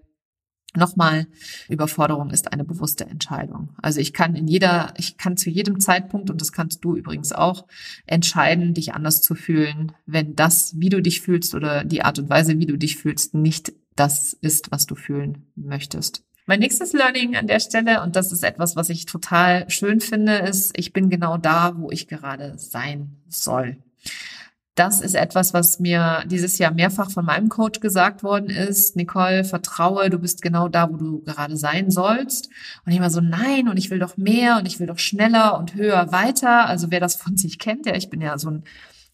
Nochmal, 0.75 1.27
Überforderung 1.69 2.31
ist 2.31 2.51
eine 2.53 2.65
bewusste 2.65 3.05
Entscheidung. 3.05 3.71
Also 3.83 4.01
ich 4.01 4.15
kann 4.15 4.35
in 4.35 4.49
jeder, 4.49 4.95
ich 4.97 5.19
kann 5.19 5.37
zu 5.37 5.51
jedem 5.51 5.81
Zeitpunkt, 5.81 6.31
und 6.31 6.41
das 6.41 6.53
kannst 6.53 6.83
du 6.85 6.97
übrigens 6.97 7.33
auch, 7.33 7.67
entscheiden, 8.07 8.73
dich 8.73 8.95
anders 8.95 9.21
zu 9.21 9.35
fühlen, 9.35 9.93
wenn 10.07 10.35
das, 10.35 10.73
wie 10.79 10.89
du 10.89 11.03
dich 11.03 11.21
fühlst 11.21 11.55
oder 11.55 11.85
die 11.85 12.03
Art 12.03 12.19
und 12.19 12.31
Weise, 12.31 12.59
wie 12.59 12.67
du 12.67 12.79
dich 12.79 12.97
fühlst, 12.97 13.35
nicht 13.35 13.73
das 13.97 14.33
ist, 14.33 14.71
was 14.71 14.87
du 14.87 14.95
fühlen 14.95 15.47
möchtest. 15.57 16.25
Mein 16.47 16.61
nächstes 16.61 16.93
Learning 16.93 17.37
an 17.37 17.47
der 17.47 17.61
Stelle, 17.61 18.03
und 18.03 18.17
das 18.17 18.33
ist 18.33 18.43
etwas, 18.43 18.75
was 18.75 18.89
ich 18.89 19.05
total 19.05 19.69
schön 19.71 20.01
finde, 20.01 20.37
ist, 20.37 20.77
ich 20.77 20.93
bin 20.93 21.11
genau 21.11 21.37
da, 21.37 21.75
wo 21.77 21.91
ich 21.91 22.09
gerade 22.09 22.55
sein 22.57 23.17
soll 23.29 23.77
das 24.75 25.03
ist 25.03 25.15
etwas, 25.15 25.53
was 25.53 25.81
mir 25.81 26.25
dieses 26.27 26.57
Jahr 26.57 26.73
mehrfach 26.73 27.11
von 27.11 27.27
meinem 27.27 27.51
Coach 27.51 27.81
gesagt 27.81 28.23
worden 28.23 28.49
ist. 28.49 28.97
Nicole, 28.97 29.45
vertraue, 29.45 30.09
du 30.09 30.19
bist 30.19 30.41
genau 30.41 30.69
da, 30.69 30.91
wo 30.91 30.97
du 30.97 31.23
gerade 31.23 31.59
sein 31.59 31.91
sollst. 31.91 32.49
Und 32.87 32.93
ich 32.93 32.99
immer 32.99 33.11
so, 33.11 33.21
nein, 33.21 33.69
und 33.69 33.77
ich 33.77 33.91
will 33.91 33.99
doch 33.99 34.17
mehr 34.17 34.57
und 34.57 34.67
ich 34.67 34.81
will 34.81 34.87
doch 34.87 34.99
schneller 34.99 35.59
und 35.59 35.75
höher 35.75 36.11
weiter. 36.11 36.67
Also 36.67 36.91
wer 36.91 37.01
das 37.01 37.17
von 37.17 37.37
sich 37.37 37.59
kennt, 37.59 37.85
ja, 37.85 37.95
ich 37.95 38.09
bin 38.09 38.23
ja 38.23 38.39
so 38.39 38.51
ein 38.51 38.65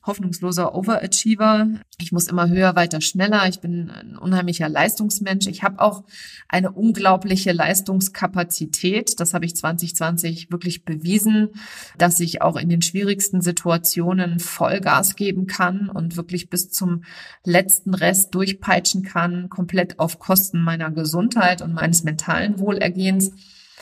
hoffnungsloser 0.06 0.74
Overachiever. 0.74 1.68
Ich 2.00 2.12
muss 2.12 2.28
immer 2.28 2.48
höher, 2.48 2.76
weiter, 2.76 3.00
schneller. 3.00 3.48
Ich 3.48 3.60
bin 3.60 3.90
ein 3.90 4.16
unheimlicher 4.16 4.68
Leistungsmensch. 4.68 5.46
Ich 5.46 5.62
habe 5.62 5.80
auch 5.80 6.04
eine 6.48 6.72
unglaubliche 6.72 7.52
Leistungskapazität. 7.52 9.20
Das 9.20 9.34
habe 9.34 9.44
ich 9.44 9.56
2020 9.56 10.50
wirklich 10.50 10.84
bewiesen, 10.84 11.50
dass 11.98 12.20
ich 12.20 12.42
auch 12.42 12.56
in 12.56 12.68
den 12.68 12.82
schwierigsten 12.82 13.40
Situationen 13.40 14.38
Vollgas 14.38 15.16
geben 15.16 15.46
kann 15.46 15.88
und 15.88 16.16
wirklich 16.16 16.48
bis 16.48 16.70
zum 16.70 17.04
letzten 17.44 17.94
Rest 17.94 18.34
durchpeitschen 18.34 19.02
kann, 19.02 19.48
komplett 19.48 19.98
auf 19.98 20.18
Kosten 20.18 20.62
meiner 20.62 20.90
Gesundheit 20.90 21.60
und 21.60 21.74
meines 21.74 22.04
mentalen 22.04 22.58
Wohlergehens. 22.58 23.32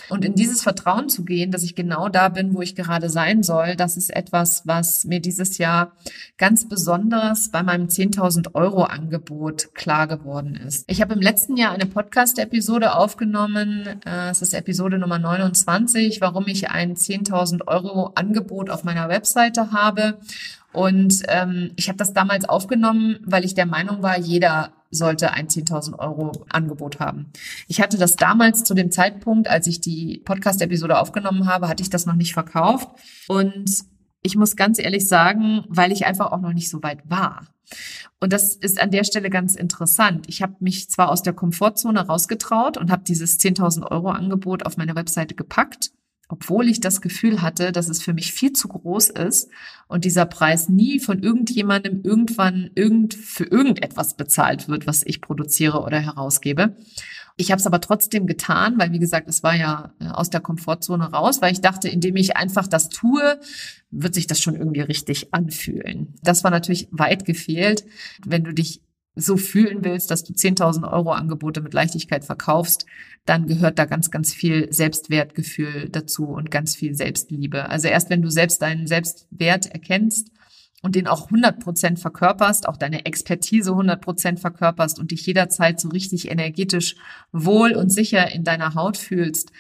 Und 0.09 0.25
in 0.25 0.35
dieses 0.35 0.63
Vertrauen 0.63 1.09
zu 1.09 1.25
gehen, 1.25 1.51
dass 1.51 1.63
ich 1.63 1.75
genau 1.75 2.09
da 2.09 2.29
bin, 2.29 2.55
wo 2.55 2.63
ich 2.63 2.75
gerade 2.75 3.11
sein 3.11 3.43
soll, 3.43 3.77
das 3.77 3.97
ist 3.97 4.15
etwas, 4.15 4.67
was 4.67 5.05
mir 5.05 5.21
dieses 5.21 5.59
Jahr 5.59 5.93
ganz 6.39 6.69
besonders 6.69 7.51
bei 7.51 7.63
meinem 7.63 7.87
10.000 7.87 8.55
Euro 8.55 8.85
Angebot 8.85 9.75
klar 9.75 10.07
geworden 10.07 10.55
ist. 10.55 10.85
Ich 10.89 11.01
habe 11.01 11.15
im 11.15 11.21
letzten 11.21 11.57
Jahr 11.57 11.73
eine 11.73 11.87
Podcast-Episode 11.87 12.95
aufgenommen. 12.95 14.01
Äh, 14.05 14.31
es 14.31 14.43
ist 14.43 14.55
Episode 14.55 14.99
Nummer 14.99 15.19
29, 15.19 16.21
warum 16.21 16.47
ich 16.47 16.71
ein 16.71 16.95
10.000 16.95 17.67
Euro 17.67 18.13
Angebot 18.15 18.71
auf 18.71 18.85
meiner 18.85 19.09
Webseite 19.09 19.73
habe. 19.73 20.19
Und 20.73 21.23
ähm, 21.29 21.71
ich 21.77 21.89
habe 21.89 21.97
das 21.97 22.13
damals 22.13 22.47
aufgenommen, 22.47 23.19
weil 23.25 23.45
ich 23.45 23.55
der 23.55 23.67
Meinung 23.67 24.03
war, 24.03 24.19
jeder 24.19 24.73
sollte 24.90 25.33
ein 25.33 25.49
10.000 25.49 25.99
Euro 25.99 26.44
Angebot 26.49 27.01
haben. 27.01 27.33
Ich 27.68 27.81
hatte 27.81 27.99
das 27.99 28.16
damals 28.16 28.64
zu 28.64 28.75
dem 28.75 28.90
Zeitpunkt, 28.90 29.49
als 29.49 29.66
ich 29.66 29.81
die 29.81 30.22
Podcast-Episode 30.25 30.99
aufgenommen 30.99 31.46
habe, 31.46 31.68
hatte 31.68 31.83
ich 31.83 31.90
das 31.90 32.07
noch 32.07 32.14
nicht 32.14 32.35
verkauft. 32.35 32.88
Und 33.29 33.70
ich 34.22 34.37
muss 34.37 34.57
ganz 34.57 34.79
ehrlich 34.79 35.07
sagen, 35.09 35.64
weil 35.68 35.92
ich 35.92 36.07
einfach 36.07 36.33
auch 36.33 36.40
noch 36.40 36.53
nicht 36.53 36.68
so 36.68 36.83
weit 36.83 37.09
war. 37.09 37.46
Und 38.20 38.33
das 38.33 38.55
ist 38.55 38.81
an 38.81 38.90
der 38.90 39.05
Stelle 39.05 39.31
ganz 39.31 39.55
interessant. 39.55 40.27
Ich 40.29 40.42
habe 40.42 40.57
mich 40.61 40.88
zwar 40.88 41.11
aus 41.11 41.22
der 41.22 41.33
Komfortzone 41.33 42.07
rausgetraut 42.07 42.77
und 42.77 42.90
habe 42.90 43.05
dieses 43.05 43.38
10.000 43.38 43.90
Euro 43.90 44.11
Angebot 44.11 44.64
auf 44.64 44.77
meine 44.77 44.94
Webseite 44.94 45.35
gepackt, 45.35 45.90
obwohl 46.29 46.69
ich 46.69 46.81
das 46.81 47.01
Gefühl 47.01 47.43
hatte, 47.43 47.73
dass 47.73 47.89
es 47.89 48.03
für 48.03 48.12
mich 48.12 48.33
viel 48.33 48.53
zu 48.53 48.69
groß 48.69 49.11
ist 49.11 49.49
und 49.87 50.05
dieser 50.05 50.27
Preis 50.27 50.69
nie 50.69 50.99
von 50.99 51.23
irgendjemandem 51.23 52.03
irgendwann 52.03 52.71
irgend 52.75 53.15
für 53.15 53.45
irgendetwas 53.45 54.17
bezahlt 54.17 54.69
wird, 54.69 54.87
was 54.87 55.05
ich 55.05 55.21
produziere 55.21 55.83
oder 55.83 56.01
herausgebe. 56.01 56.77
Ich 57.39 57.51
habe 57.51 57.61
es 57.61 57.67
aber 57.67 57.81
trotzdem 57.81 58.27
getan, 58.27 58.79
weil 58.79 58.93
wie 58.93 58.99
gesagt, 58.99 59.29
es 59.29 59.43
war 59.43 59.55
ja 59.55 59.93
äh, 60.01 60.09
aus 60.09 60.31
der 60.31 60.41
Komfortzone 60.41 61.12
raus, 61.12 61.43
weil 61.43 61.53
ich 61.53 61.61
dachte, 61.61 61.89
indem 61.89 62.17
ich 62.17 62.37
einfach 62.37 62.67
das 62.67 62.89
tue, 62.89 63.39
wird 63.91 64.15
sich 64.15 64.27
das 64.27 64.41
schon 64.41 64.57
irgendwie 64.57 64.81
richtig 64.81 65.35
anfühlen. 65.35 66.15
Das 66.23 66.45
war 66.45 66.51
natürlich 66.51 66.89
weit 66.91 67.27
gefehlt. 67.27 67.85
Wenn 68.25 68.43
du 68.43 68.53
dich 68.53 68.81
so 69.16 69.38
fühlen 69.38 69.83
willst, 69.83 70.11
dass 70.11 70.24
du 70.24 70.35
10.000 70.35 70.90
Euro 70.92 71.12
Angebote 71.12 71.62
mit 71.62 71.72
Leichtigkeit 71.72 72.24
verkaufst, 72.24 72.85
dann 73.24 73.46
gehört 73.46 73.79
da 73.79 73.87
ganz, 73.87 74.11
ganz 74.11 74.33
viel 74.33 74.72
Selbstwertgefühl 74.72 75.88
dazu 75.88 76.26
und 76.26 76.50
ganz 76.50 76.76
viel 76.76 76.94
Selbstliebe. 76.94 77.68
Also 77.70 77.88
erst 77.88 78.11
wenn 78.11 78.22
du 78.22 78.31
selbst 78.31 78.61
deinen 78.61 78.87
Selbstwert 78.87 79.66
erkennst 79.66 80.31
und 80.83 80.94
den 80.94 81.07
auch 81.07 81.24
100 81.24 81.59
Prozent 81.59 81.98
verkörperst, 81.98 82.68
auch 82.68 82.76
deine 82.76 83.07
Expertise 83.07 83.70
100 83.70 84.00
Prozent 84.02 84.38
verkörperst 84.38 85.00
und 85.00 85.11
dich 85.11 85.24
jederzeit 85.26 85.81
so 85.81 85.88
richtig 85.88 86.31
energetisch 86.31 86.96
wohl 87.33 87.72
und 87.72 87.88
sicher 87.88 88.31
in 88.31 88.44
deiner 88.44 88.74
Haut 88.74 88.98
fühlst, 88.98 89.50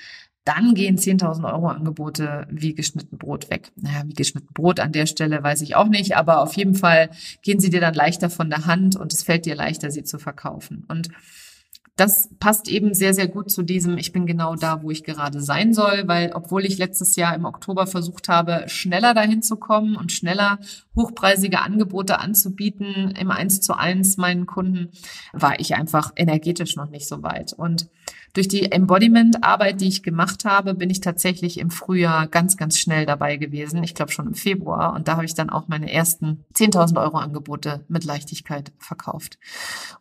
dann 0.46 0.74
gehen 0.74 0.96
10.000 0.96 1.44
Euro 1.52 1.66
Angebote 1.68 2.46
wie 2.48 2.74
geschnitten 2.74 3.18
Brot 3.18 3.50
weg. 3.50 3.72
Naja, 3.76 4.04
wie 4.06 4.14
geschnitten 4.14 4.54
Brot 4.54 4.78
an 4.78 4.92
der 4.92 5.06
Stelle 5.06 5.42
weiß 5.42 5.60
ich 5.62 5.74
auch 5.74 5.88
nicht, 5.88 6.16
aber 6.16 6.40
auf 6.40 6.54
jeden 6.54 6.76
Fall 6.76 7.10
gehen 7.42 7.58
sie 7.58 7.68
dir 7.68 7.80
dann 7.80 7.94
leichter 7.94 8.30
von 8.30 8.48
der 8.48 8.64
Hand 8.64 8.94
und 8.96 9.12
es 9.12 9.24
fällt 9.24 9.44
dir 9.44 9.56
leichter, 9.56 9.90
sie 9.90 10.04
zu 10.04 10.18
verkaufen. 10.20 10.84
Und 10.88 11.08
das 11.96 12.28
passt 12.38 12.68
eben 12.68 12.94
sehr, 12.94 13.12
sehr 13.12 13.26
gut 13.26 13.50
zu 13.50 13.62
diesem, 13.62 13.96
ich 13.96 14.12
bin 14.12 14.26
genau 14.26 14.54
da, 14.54 14.82
wo 14.82 14.90
ich 14.90 15.02
gerade 15.02 15.40
sein 15.40 15.72
soll, 15.72 16.06
weil 16.06 16.30
obwohl 16.34 16.64
ich 16.64 16.78
letztes 16.78 17.16
Jahr 17.16 17.34
im 17.34 17.46
Oktober 17.46 17.86
versucht 17.86 18.28
habe, 18.28 18.64
schneller 18.68 19.14
dahin 19.14 19.42
zu 19.42 19.56
kommen 19.56 19.96
und 19.96 20.12
schneller 20.12 20.58
hochpreisige 20.94 21.60
Angebote 21.60 22.20
anzubieten 22.20 23.12
im 23.18 23.30
Eins 23.30 23.62
zu 23.62 23.76
eins 23.76 24.16
meinen 24.18 24.46
Kunden, 24.46 24.90
war 25.32 25.58
ich 25.58 25.74
einfach 25.74 26.12
energetisch 26.16 26.76
noch 26.76 26.90
nicht 26.90 27.08
so 27.08 27.22
weit. 27.22 27.54
Und 27.54 27.88
durch 28.36 28.48
die 28.48 28.70
Embodiment-Arbeit, 28.70 29.80
die 29.80 29.88
ich 29.88 30.02
gemacht 30.02 30.44
habe, 30.44 30.74
bin 30.74 30.90
ich 30.90 31.00
tatsächlich 31.00 31.58
im 31.58 31.70
Frühjahr 31.70 32.26
ganz, 32.26 32.58
ganz 32.58 32.78
schnell 32.78 33.06
dabei 33.06 33.38
gewesen. 33.38 33.82
Ich 33.82 33.94
glaube 33.94 34.12
schon 34.12 34.26
im 34.26 34.34
Februar. 34.34 34.92
Und 34.92 35.08
da 35.08 35.12
habe 35.12 35.24
ich 35.24 35.34
dann 35.34 35.48
auch 35.48 35.68
meine 35.68 35.90
ersten 35.90 36.44
10.000 36.54 37.00
Euro 37.00 37.16
Angebote 37.16 37.84
mit 37.88 38.04
Leichtigkeit 38.04 38.72
verkauft. 38.78 39.38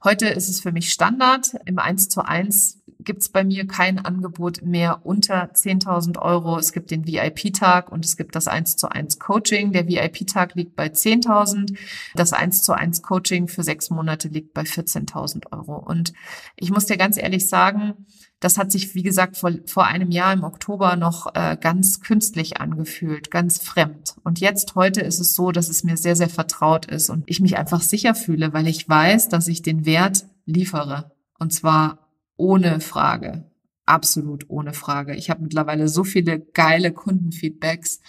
Heute 0.04 0.28
ist 0.28 0.50
es 0.50 0.60
für 0.60 0.74
mich 0.74 0.92
Standard. 0.92 1.56
Im 1.66 1.80
1 1.80 2.10
zu 2.10 2.26
1 2.26 2.82
gibt 3.06 3.22
es 3.22 3.30
bei 3.30 3.44
mir 3.44 3.68
kein 3.68 4.04
Angebot 4.04 4.62
mehr 4.62 5.06
unter 5.06 5.52
10.000 5.52 6.20
Euro. 6.20 6.58
Es 6.58 6.74
gibt 6.74 6.92
den 6.92 7.08
VIP-Tag 7.08 7.92
und 7.92 8.06
es 8.06 8.18
gibt 8.18 8.36
das 8.36 8.48
1 8.48 8.76
zu 8.76 8.90
1 8.90 9.20
Coaching. 9.20 9.72
Der 9.72 9.88
VIP-Tag 9.88 10.56
liegt 10.56 10.76
bei 10.76 10.88
10.000. 10.88 11.78
Das 12.16 12.34
1 12.34 12.64
zu 12.64 12.74
1 12.74 13.02
Coaching 13.02 13.48
für 13.48 13.64
sechs 13.64 13.90
Monate 13.90 14.28
liegt 14.28 14.54
bei 14.54 14.64
14.000 14.64 15.52
Euro. 15.52 15.76
Und 15.78 16.14
ich 16.56 16.72
muss 16.72 16.86
dir 16.86 16.98
ganz 16.98 17.18
ehrlich 17.18 17.48
sagen, 17.48 18.06
das 18.40 18.58
hat 18.58 18.72
sich, 18.72 18.96
wie 18.96 19.04
gesagt, 19.04 19.38
vor, 19.38 19.52
vor 19.66 19.86
einem 19.86 20.12
Jahr 20.12 20.34
im 20.34 20.44
Oktober 20.44 20.96
noch 20.96 21.34
äh, 21.34 21.58
ganz 21.60 22.02
künstlich 22.02 22.60
angefühlt, 22.60 23.32
ganz 23.32 23.60
fremd. 23.60 24.16
Und 24.24 24.40
jetzt, 24.40 24.76
heute 24.76 25.02
ist 25.02 25.20
es 25.20 25.36
so, 25.36 25.52
dass 25.52 25.70
es 25.70 25.84
mir 25.84 25.98
sehr, 25.98 26.16
sehr 26.16 26.30
vertraut 26.30 26.86
ist 26.86 27.10
und 27.10 27.24
ich 27.28 27.40
mich 27.40 27.58
einfach 27.58 27.82
sicher 27.82 28.14
fühle, 28.14 28.54
weil 28.54 28.68
ich 28.68 28.88
weiß, 28.88 29.30
dass 29.30 29.48
ich 29.48 29.62
den 29.62 29.86
Wert 29.86 30.26
liefere. 30.46 31.12
Und 31.40 31.54
zwar 31.54 32.05
ohne 32.38 32.80
Frage. 32.80 33.50
Absolut 33.86 34.50
ohne 34.50 34.74
Frage. 34.74 35.16
Ich 35.16 35.30
habe 35.30 35.44
mittlerweile 35.44 35.88
so 35.88 36.04
viele 36.04 36.40
geile 36.40 36.92
Kundenfeedbacks 36.92 38.02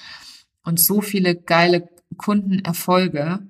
und 0.63 0.81
so 0.81 1.01
viele 1.01 1.37
geile 1.37 1.89
Kundenerfolge, 2.17 3.41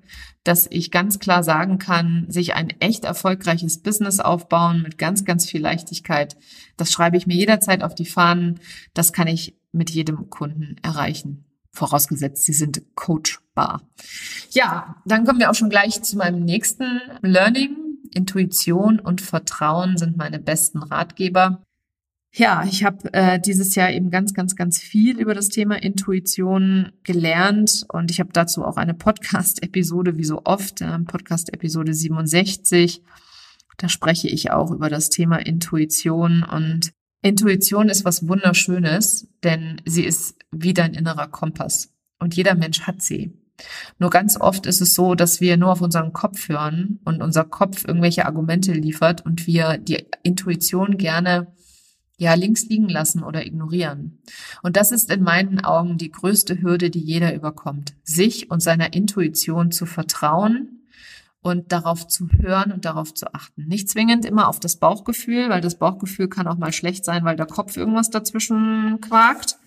dass 0.43 0.67
ich 0.69 0.91
ganz 0.91 1.19
klar 1.19 1.43
sagen 1.43 1.77
kann, 1.77 2.25
sich 2.29 2.53
ein 2.55 2.69
echt 2.79 3.05
erfolgreiches 3.05 3.81
Business 3.81 4.19
aufbauen 4.19 4.81
mit 4.81 4.97
ganz, 4.97 5.25
ganz 5.25 5.49
viel 5.49 5.61
Leichtigkeit, 5.61 6.37
das 6.77 6.91
schreibe 6.91 7.17
ich 7.17 7.27
mir 7.27 7.35
jederzeit 7.35 7.83
auf 7.83 7.95
die 7.95 8.05
Fahnen. 8.05 8.59
Das 8.93 9.13
kann 9.13 9.27
ich 9.27 9.55
mit 9.71 9.89
jedem 9.89 10.29
Kunden 10.29 10.77
erreichen. 10.81 11.45
Vorausgesetzt, 11.71 12.43
sie 12.43 12.53
sind 12.53 12.81
coachbar. 12.95 13.81
Ja, 14.51 14.95
dann 15.05 15.25
kommen 15.25 15.39
wir 15.39 15.51
auch 15.51 15.55
schon 15.55 15.69
gleich 15.69 16.01
zu 16.01 16.17
meinem 16.17 16.43
nächsten 16.43 17.01
Learning. 17.21 17.86
Intuition 18.13 18.99
und 18.99 19.21
Vertrauen 19.21 19.97
sind 19.97 20.17
meine 20.17 20.39
besten 20.39 20.79
Ratgeber. 20.79 21.61
Ja, 22.33 22.63
ich 22.69 22.83
habe 22.83 23.11
äh, 23.13 23.39
dieses 23.39 23.73
Jahr 23.75 23.91
eben 23.91 24.11
ganz, 24.11 24.33
ganz, 24.33 24.55
ganz 24.55 24.77
viel 24.79 25.19
über 25.19 25.33
das 25.33 25.49
Thema 25.49 25.81
Intuition 25.81 26.91
gelernt 27.03 27.85
und 27.91 28.11
ich 28.11 28.19
habe 28.19 28.29
dazu 28.31 28.63
auch 28.63 28.77
eine 28.77 28.93
Podcast-Episode, 28.93 30.17
wie 30.17 30.23
so 30.23 30.41
oft, 30.43 30.81
äh, 30.81 30.99
Podcast-Episode 30.99 31.93
67. 31.93 33.01
Da 33.77 33.89
spreche 33.89 34.27
ich 34.27 34.51
auch 34.51 34.71
über 34.71 34.89
das 34.89 35.09
Thema 35.09 35.37
Intuition 35.37 36.43
und 36.43 36.91
Intuition 37.23 37.89
ist 37.89 38.05
was 38.05 38.27
Wunderschönes, 38.27 39.27
denn 39.43 39.81
sie 39.85 40.03
ist 40.03 40.37
wie 40.51 40.73
dein 40.73 40.93
innerer 40.93 41.27
Kompass 41.27 41.91
und 42.19 42.35
jeder 42.35 42.55
Mensch 42.55 42.81
hat 42.81 43.01
sie. 43.01 43.33
Nur 43.99 44.09
ganz 44.09 44.39
oft 44.39 44.65
ist 44.65 44.81
es 44.81 44.93
so, 44.93 45.15
dass 45.15 45.41
wir 45.41 45.57
nur 45.57 45.71
auf 45.71 45.81
unseren 45.81 46.13
Kopf 46.13 46.49
hören 46.49 46.99
und 47.05 47.21
unser 47.21 47.43
Kopf 47.43 47.85
irgendwelche 47.87 48.25
Argumente 48.25 48.73
liefert 48.73 49.25
und 49.25 49.47
wir 49.47 49.77
die 49.77 50.05
Intuition 50.23 50.97
gerne 50.97 51.47
ja 52.17 52.33
links 52.33 52.65
liegen 52.65 52.89
lassen 52.89 53.23
oder 53.23 53.45
ignorieren. 53.45 54.19
Und 54.63 54.75
das 54.75 54.91
ist 54.91 55.11
in 55.11 55.23
meinen 55.23 55.63
Augen 55.63 55.97
die 55.97 56.11
größte 56.11 56.61
Hürde, 56.61 56.89
die 56.89 56.99
jeder 56.99 57.33
überkommt, 57.33 57.93
sich 58.03 58.49
und 58.49 58.61
seiner 58.61 58.93
Intuition 58.93 59.71
zu 59.71 59.85
vertrauen 59.85 60.77
und 61.41 61.71
darauf 61.71 62.07
zu 62.07 62.27
hören 62.29 62.71
und 62.71 62.85
darauf 62.85 63.13
zu 63.13 63.33
achten. 63.33 63.67
Nicht 63.67 63.89
zwingend 63.89 64.25
immer 64.25 64.47
auf 64.47 64.59
das 64.59 64.77
Bauchgefühl, 64.77 65.49
weil 65.49 65.61
das 65.61 65.77
Bauchgefühl 65.77 66.27
kann 66.27 66.47
auch 66.47 66.57
mal 66.57 66.73
schlecht 66.73 67.05
sein, 67.05 67.23
weil 67.23 67.35
der 67.35 67.45
Kopf 67.45 67.77
irgendwas 67.77 68.09
dazwischen 68.09 68.99
quakt. 69.01 69.57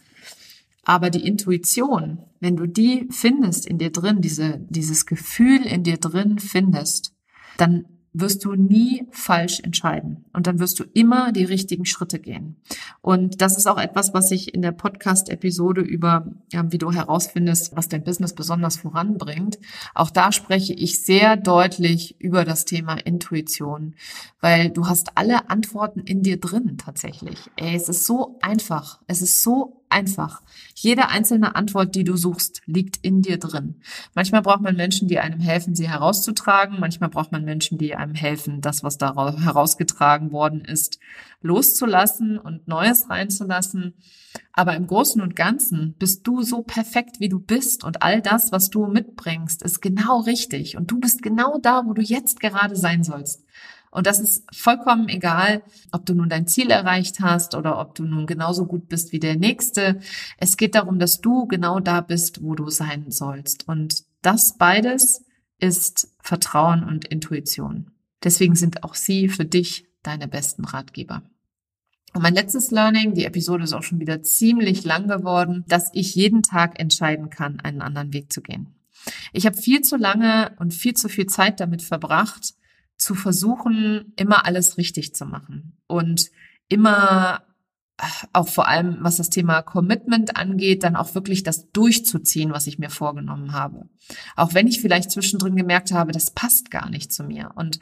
Aber 0.90 1.10
die 1.10 1.24
Intuition, 1.24 2.18
wenn 2.40 2.56
du 2.56 2.66
die 2.66 3.06
findest 3.12 3.64
in 3.64 3.78
dir 3.78 3.92
drin, 3.92 4.20
diese, 4.20 4.58
dieses 4.70 5.06
Gefühl 5.06 5.64
in 5.64 5.84
dir 5.84 5.98
drin 5.98 6.40
findest, 6.40 7.14
dann 7.58 7.84
wirst 8.12 8.44
du 8.44 8.54
nie 8.54 9.06
falsch 9.12 9.60
entscheiden. 9.60 10.24
Und 10.32 10.48
dann 10.48 10.58
wirst 10.58 10.80
du 10.80 10.84
immer 10.92 11.30
die 11.30 11.44
richtigen 11.44 11.84
Schritte 11.84 12.18
gehen. 12.18 12.56
Und 13.02 13.40
das 13.40 13.56
ist 13.56 13.68
auch 13.68 13.78
etwas, 13.78 14.14
was 14.14 14.32
ich 14.32 14.52
in 14.52 14.62
der 14.62 14.72
Podcast-Episode 14.72 15.80
über, 15.80 16.26
ja, 16.50 16.72
wie 16.72 16.78
du 16.78 16.90
herausfindest, 16.90 17.76
was 17.76 17.88
dein 17.88 18.02
Business 18.02 18.34
besonders 18.34 18.78
voranbringt. 18.78 19.60
Auch 19.94 20.10
da 20.10 20.32
spreche 20.32 20.72
ich 20.72 21.04
sehr 21.04 21.36
deutlich 21.36 22.20
über 22.20 22.44
das 22.44 22.64
Thema 22.64 22.94
Intuition, 22.94 23.94
weil 24.40 24.70
du 24.70 24.88
hast 24.88 25.16
alle 25.16 25.50
Antworten 25.50 26.00
in 26.00 26.22
dir 26.22 26.40
drin 26.40 26.78
tatsächlich. 26.78 27.38
Ey, 27.54 27.76
es 27.76 27.88
ist 27.88 28.06
so 28.06 28.40
einfach. 28.42 28.98
Es 29.06 29.22
ist 29.22 29.44
so 29.44 29.79
einfach. 29.90 30.42
Jede 30.74 31.08
einzelne 31.08 31.56
Antwort, 31.56 31.94
die 31.94 32.04
du 32.04 32.16
suchst, 32.16 32.62
liegt 32.66 32.98
in 33.04 33.22
dir 33.22 33.38
drin. 33.38 33.76
Manchmal 34.14 34.42
braucht 34.42 34.62
man 34.62 34.76
Menschen, 34.76 35.08
die 35.08 35.18
einem 35.18 35.40
helfen, 35.40 35.74
sie 35.74 35.88
herauszutragen. 35.88 36.80
Manchmal 36.80 37.10
braucht 37.10 37.32
man 37.32 37.44
Menschen, 37.44 37.78
die 37.78 37.94
einem 37.94 38.14
helfen, 38.14 38.60
das, 38.60 38.82
was 38.82 38.98
da 38.98 39.14
herausgetragen 39.14 40.32
worden 40.32 40.64
ist, 40.64 40.98
loszulassen 41.42 42.38
und 42.38 42.68
Neues 42.68 43.10
reinzulassen. 43.10 43.94
Aber 44.52 44.76
im 44.76 44.86
Großen 44.86 45.20
und 45.20 45.36
Ganzen 45.36 45.94
bist 45.98 46.26
du 46.26 46.42
so 46.42 46.62
perfekt, 46.62 47.20
wie 47.20 47.28
du 47.28 47.40
bist 47.40 47.84
und 47.84 48.02
all 48.02 48.22
das, 48.22 48.52
was 48.52 48.70
du 48.70 48.86
mitbringst, 48.86 49.62
ist 49.62 49.80
genau 49.80 50.20
richtig 50.20 50.76
und 50.76 50.90
du 50.90 51.00
bist 51.00 51.22
genau 51.22 51.58
da, 51.58 51.84
wo 51.86 51.92
du 51.92 52.02
jetzt 52.02 52.40
gerade 52.40 52.76
sein 52.76 53.02
sollst. 53.02 53.44
Und 53.90 54.06
das 54.06 54.20
ist 54.20 54.44
vollkommen 54.54 55.08
egal, 55.08 55.62
ob 55.90 56.06
du 56.06 56.14
nun 56.14 56.28
dein 56.28 56.46
Ziel 56.46 56.70
erreicht 56.70 57.20
hast 57.20 57.54
oder 57.54 57.78
ob 57.80 57.94
du 57.94 58.04
nun 58.04 58.26
genauso 58.26 58.66
gut 58.66 58.88
bist 58.88 59.12
wie 59.12 59.18
der 59.18 59.36
Nächste. 59.36 59.98
Es 60.38 60.56
geht 60.56 60.76
darum, 60.76 60.98
dass 60.98 61.20
du 61.20 61.46
genau 61.46 61.80
da 61.80 62.00
bist, 62.00 62.42
wo 62.42 62.54
du 62.54 62.70
sein 62.70 63.10
sollst. 63.10 63.66
Und 63.66 64.04
das 64.22 64.56
beides 64.56 65.24
ist 65.58 66.14
Vertrauen 66.22 66.84
und 66.84 67.06
Intuition. 67.06 67.90
Deswegen 68.22 68.54
sind 68.54 68.84
auch 68.84 68.94
sie 68.94 69.28
für 69.28 69.44
dich 69.44 69.86
deine 70.02 70.28
besten 70.28 70.64
Ratgeber. 70.64 71.22
Und 72.12 72.22
mein 72.22 72.34
letztes 72.34 72.70
Learning, 72.70 73.14
die 73.14 73.24
Episode 73.24 73.64
ist 73.64 73.72
auch 73.72 73.82
schon 73.82 74.00
wieder 74.00 74.22
ziemlich 74.22 74.84
lang 74.84 75.06
geworden, 75.06 75.64
dass 75.68 75.90
ich 75.92 76.14
jeden 76.14 76.42
Tag 76.42 76.80
entscheiden 76.80 77.30
kann, 77.30 77.60
einen 77.60 77.82
anderen 77.82 78.12
Weg 78.12 78.32
zu 78.32 78.40
gehen. 78.40 78.74
Ich 79.32 79.46
habe 79.46 79.56
viel 79.56 79.80
zu 79.80 79.96
lange 79.96 80.52
und 80.58 80.74
viel 80.74 80.94
zu 80.94 81.08
viel 81.08 81.26
Zeit 81.26 81.60
damit 81.60 81.82
verbracht, 81.82 82.54
zu 83.00 83.14
versuchen, 83.14 84.12
immer 84.16 84.44
alles 84.44 84.76
richtig 84.76 85.14
zu 85.14 85.24
machen 85.24 85.78
und 85.86 86.30
immer 86.68 87.42
äh, 87.96 88.04
auch 88.34 88.48
vor 88.48 88.68
allem, 88.68 88.98
was 89.00 89.16
das 89.16 89.30
Thema 89.30 89.62
Commitment 89.62 90.36
angeht, 90.36 90.84
dann 90.84 90.96
auch 90.96 91.14
wirklich 91.14 91.42
das 91.42 91.70
durchzuziehen, 91.70 92.52
was 92.52 92.66
ich 92.66 92.78
mir 92.78 92.90
vorgenommen 92.90 93.52
habe. 93.54 93.88
Auch 94.36 94.52
wenn 94.52 94.68
ich 94.68 94.82
vielleicht 94.82 95.10
zwischendrin 95.10 95.56
gemerkt 95.56 95.92
habe, 95.92 96.12
das 96.12 96.32
passt 96.32 96.70
gar 96.70 96.90
nicht 96.90 97.10
zu 97.10 97.24
mir. 97.24 97.52
Und 97.54 97.80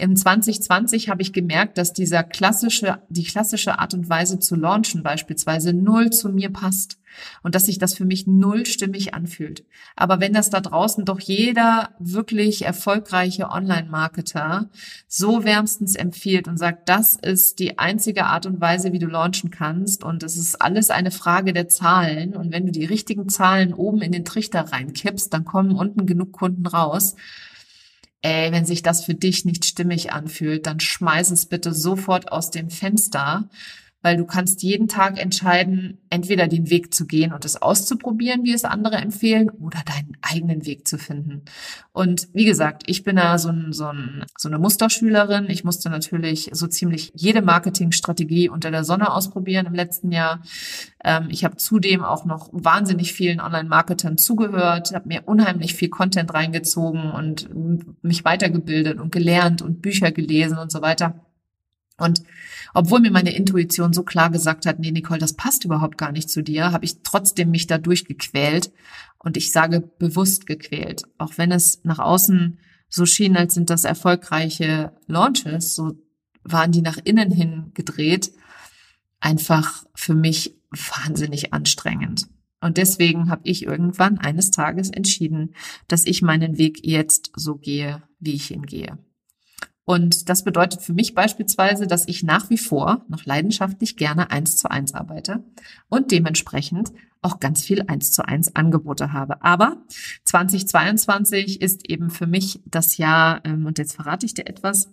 Im 0.00 0.14
2020 0.14 1.08
habe 1.08 1.22
ich 1.22 1.32
gemerkt, 1.32 1.76
dass 1.76 1.92
dieser 1.92 2.22
klassische, 2.22 3.02
die 3.08 3.24
klassische 3.24 3.80
Art 3.80 3.94
und 3.94 4.08
Weise 4.08 4.38
zu 4.38 4.54
launchen 4.54 5.02
beispielsweise 5.02 5.72
null 5.72 6.10
zu 6.10 6.28
mir 6.28 6.50
passt 6.50 7.00
und 7.42 7.56
dass 7.56 7.66
sich 7.66 7.78
das 7.78 7.94
für 7.94 8.04
mich 8.04 8.28
null 8.28 8.64
stimmig 8.64 9.12
anfühlt. 9.14 9.64
Aber 9.96 10.20
wenn 10.20 10.32
das 10.32 10.50
da 10.50 10.60
draußen 10.60 11.04
doch 11.04 11.18
jeder 11.18 11.96
wirklich 11.98 12.64
erfolgreiche 12.64 13.50
Online-Marketer 13.50 14.70
so 15.08 15.42
wärmstens 15.42 15.96
empfiehlt 15.96 16.46
und 16.46 16.58
sagt, 16.58 16.88
das 16.88 17.16
ist 17.16 17.58
die 17.58 17.80
einzige 17.80 18.26
Art 18.26 18.46
und 18.46 18.60
Weise, 18.60 18.92
wie 18.92 19.00
du 19.00 19.08
launchen 19.08 19.50
kannst 19.50 20.04
und 20.04 20.22
es 20.22 20.36
ist 20.36 20.62
alles 20.62 20.90
eine 20.90 21.10
Frage 21.10 21.52
der 21.52 21.68
Zahlen 21.68 22.36
und 22.36 22.52
wenn 22.52 22.66
du 22.66 22.70
die 22.70 22.84
richtigen 22.84 23.28
Zahlen 23.28 23.74
oben 23.74 24.00
in 24.00 24.12
den 24.12 24.24
Trichter 24.24 24.60
reinkippst, 24.60 25.34
dann 25.34 25.44
kommen 25.44 25.72
unten 25.72 26.06
genug 26.06 26.32
Kunden 26.32 26.66
raus 26.66 27.16
ey, 28.22 28.52
wenn 28.52 28.64
sich 28.64 28.82
das 28.82 29.04
für 29.04 29.14
dich 29.14 29.44
nicht 29.44 29.64
stimmig 29.64 30.12
anfühlt, 30.12 30.66
dann 30.66 30.80
schmeiß 30.80 31.30
es 31.30 31.46
bitte 31.46 31.72
sofort 31.72 32.32
aus 32.32 32.50
dem 32.50 32.70
Fenster 32.70 33.48
weil 34.00 34.16
du 34.16 34.24
kannst 34.24 34.62
jeden 34.62 34.86
Tag 34.86 35.20
entscheiden, 35.20 35.98
entweder 36.08 36.46
den 36.46 36.70
Weg 36.70 36.94
zu 36.94 37.06
gehen 37.06 37.32
und 37.32 37.44
es 37.44 37.60
auszuprobieren, 37.60 38.44
wie 38.44 38.52
es 38.52 38.64
andere 38.64 38.96
empfehlen, 38.96 39.50
oder 39.50 39.80
deinen 39.84 40.16
eigenen 40.22 40.66
Weg 40.66 40.86
zu 40.86 40.98
finden. 40.98 41.42
Und 41.92 42.28
wie 42.32 42.44
gesagt, 42.44 42.84
ich 42.86 43.02
bin 43.02 43.16
da 43.16 43.38
so, 43.38 43.48
ein, 43.48 43.72
so, 43.72 43.86
ein, 43.86 44.24
so 44.36 44.48
eine 44.48 44.58
Musterschülerin. 44.58 45.50
Ich 45.50 45.64
musste 45.64 45.90
natürlich 45.90 46.50
so 46.52 46.68
ziemlich 46.68 47.12
jede 47.14 47.42
Marketingstrategie 47.42 48.48
unter 48.48 48.70
der 48.70 48.84
Sonne 48.84 49.12
ausprobieren 49.12 49.66
im 49.66 49.74
letzten 49.74 50.12
Jahr. 50.12 50.42
Ähm, 51.04 51.26
ich 51.30 51.44
habe 51.44 51.56
zudem 51.56 52.04
auch 52.04 52.24
noch 52.24 52.50
wahnsinnig 52.52 53.12
vielen 53.12 53.40
Online-Marketern 53.40 54.16
zugehört, 54.16 54.92
habe 54.94 55.08
mir 55.08 55.22
unheimlich 55.26 55.74
viel 55.74 55.88
Content 55.88 56.32
reingezogen 56.32 57.10
und 57.10 57.48
mich 58.02 58.24
weitergebildet 58.24 59.00
und 59.00 59.10
gelernt 59.10 59.60
und 59.60 59.82
Bücher 59.82 60.12
gelesen 60.12 60.58
und 60.58 60.70
so 60.70 60.82
weiter. 60.82 61.27
Und 61.98 62.22
obwohl 62.74 63.00
mir 63.00 63.10
meine 63.10 63.34
Intuition 63.34 63.92
so 63.92 64.04
klar 64.04 64.30
gesagt 64.30 64.66
hat, 64.66 64.78
nee, 64.78 64.92
Nicole, 64.92 65.18
das 65.18 65.34
passt 65.34 65.64
überhaupt 65.64 65.98
gar 65.98 66.12
nicht 66.12 66.30
zu 66.30 66.42
dir, 66.42 66.72
habe 66.72 66.84
ich 66.84 67.02
trotzdem 67.02 67.50
mich 67.50 67.66
da 67.66 67.76
durchgequält. 67.76 68.72
Und 69.18 69.36
ich 69.36 69.52
sage 69.52 69.80
bewusst 69.80 70.46
gequält. 70.46 71.02
Auch 71.18 71.32
wenn 71.36 71.50
es 71.50 71.80
nach 71.84 71.98
außen 71.98 72.58
so 72.88 73.04
schien, 73.04 73.36
als 73.36 73.54
sind 73.54 73.68
das 73.68 73.84
erfolgreiche 73.84 74.92
Launches, 75.06 75.74
so 75.74 75.98
waren 76.44 76.72
die 76.72 76.82
nach 76.82 76.98
innen 77.02 77.30
hin 77.30 77.72
gedreht, 77.74 78.32
einfach 79.20 79.84
für 79.94 80.14
mich 80.14 80.56
wahnsinnig 80.70 81.52
anstrengend. 81.52 82.28
Und 82.60 82.76
deswegen 82.76 83.30
habe 83.30 83.42
ich 83.44 83.64
irgendwann 83.64 84.18
eines 84.18 84.50
Tages 84.50 84.90
entschieden, 84.90 85.54
dass 85.86 86.06
ich 86.06 86.22
meinen 86.22 86.58
Weg 86.58 86.84
jetzt 86.84 87.30
so 87.34 87.56
gehe, 87.56 88.02
wie 88.18 88.34
ich 88.34 88.50
ihn 88.50 88.66
gehe. 88.66 88.98
Und 89.88 90.28
das 90.28 90.44
bedeutet 90.44 90.82
für 90.82 90.92
mich 90.92 91.14
beispielsweise, 91.14 91.86
dass 91.86 92.06
ich 92.08 92.22
nach 92.22 92.50
wie 92.50 92.58
vor 92.58 93.06
noch 93.08 93.24
leidenschaftlich 93.24 93.96
gerne 93.96 94.30
eins 94.30 94.58
zu 94.58 94.70
eins 94.70 94.92
arbeite 94.92 95.42
und 95.88 96.10
dementsprechend 96.10 96.92
auch 97.22 97.40
ganz 97.40 97.62
viel 97.62 97.80
eins 97.80 98.12
zu 98.12 98.22
eins 98.22 98.54
Angebote 98.54 99.14
habe. 99.14 99.42
Aber 99.42 99.78
2022 100.24 101.62
ist 101.62 101.88
eben 101.88 102.10
für 102.10 102.26
mich 102.26 102.60
das 102.66 102.98
Jahr, 102.98 103.42
ähm, 103.46 103.64
und 103.64 103.78
jetzt 103.78 103.94
verrate 103.94 104.26
ich 104.26 104.34
dir 104.34 104.46
etwas. 104.46 104.90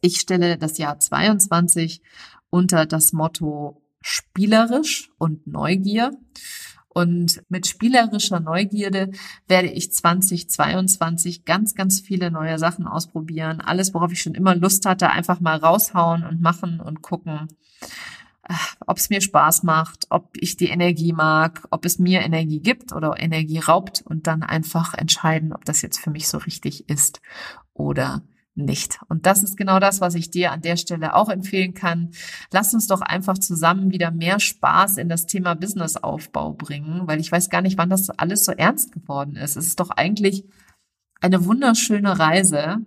Ich 0.00 0.20
stelle 0.20 0.58
das 0.58 0.78
Jahr 0.78 1.00
22 1.00 2.00
unter 2.50 2.86
das 2.86 3.12
Motto 3.12 3.82
spielerisch 4.00 5.10
und 5.18 5.48
Neugier. 5.48 6.12
Und 6.88 7.42
mit 7.48 7.66
spielerischer 7.66 8.40
Neugierde 8.40 9.10
werde 9.46 9.68
ich 9.68 9.92
2022 9.92 11.44
ganz, 11.44 11.74
ganz 11.74 12.00
viele 12.00 12.30
neue 12.30 12.58
Sachen 12.58 12.86
ausprobieren. 12.86 13.60
Alles, 13.60 13.94
worauf 13.94 14.10
ich 14.10 14.22
schon 14.22 14.34
immer 14.34 14.54
Lust 14.54 14.86
hatte, 14.86 15.10
einfach 15.10 15.40
mal 15.40 15.58
raushauen 15.58 16.24
und 16.24 16.40
machen 16.40 16.80
und 16.80 17.02
gucken, 17.02 17.48
äh, 18.48 18.54
ob 18.86 18.96
es 18.96 19.10
mir 19.10 19.20
Spaß 19.20 19.62
macht, 19.62 20.06
ob 20.08 20.30
ich 20.34 20.56
die 20.56 20.68
Energie 20.68 21.12
mag, 21.12 21.68
ob 21.70 21.84
es 21.84 21.98
mir 21.98 22.22
Energie 22.22 22.60
gibt 22.60 22.92
oder 22.92 23.14
Energie 23.18 23.58
raubt 23.58 24.02
und 24.04 24.26
dann 24.26 24.42
einfach 24.42 24.94
entscheiden, 24.94 25.52
ob 25.52 25.64
das 25.64 25.82
jetzt 25.82 25.98
für 25.98 26.10
mich 26.10 26.26
so 26.28 26.38
richtig 26.38 26.88
ist 26.88 27.20
oder 27.74 28.22
nicht. 28.58 28.98
Und 29.08 29.26
das 29.26 29.42
ist 29.42 29.56
genau 29.56 29.80
das, 29.80 30.00
was 30.00 30.14
ich 30.14 30.30
dir 30.30 30.52
an 30.52 30.60
der 30.60 30.76
Stelle 30.76 31.14
auch 31.14 31.28
empfehlen 31.28 31.74
kann. 31.74 32.10
Lass 32.52 32.74
uns 32.74 32.86
doch 32.86 33.00
einfach 33.00 33.38
zusammen 33.38 33.90
wieder 33.90 34.10
mehr 34.10 34.40
Spaß 34.40 34.98
in 34.98 35.08
das 35.08 35.26
Thema 35.26 35.54
Businessaufbau 35.54 36.52
bringen, 36.52 37.02
weil 37.06 37.20
ich 37.20 37.32
weiß 37.32 37.48
gar 37.50 37.62
nicht, 37.62 37.78
wann 37.78 37.90
das 37.90 38.10
alles 38.10 38.44
so 38.44 38.52
ernst 38.52 38.92
geworden 38.92 39.36
ist. 39.36 39.56
Es 39.56 39.66
ist 39.66 39.80
doch 39.80 39.90
eigentlich 39.90 40.44
eine 41.20 41.44
wunderschöne 41.44 42.18
Reise, 42.18 42.78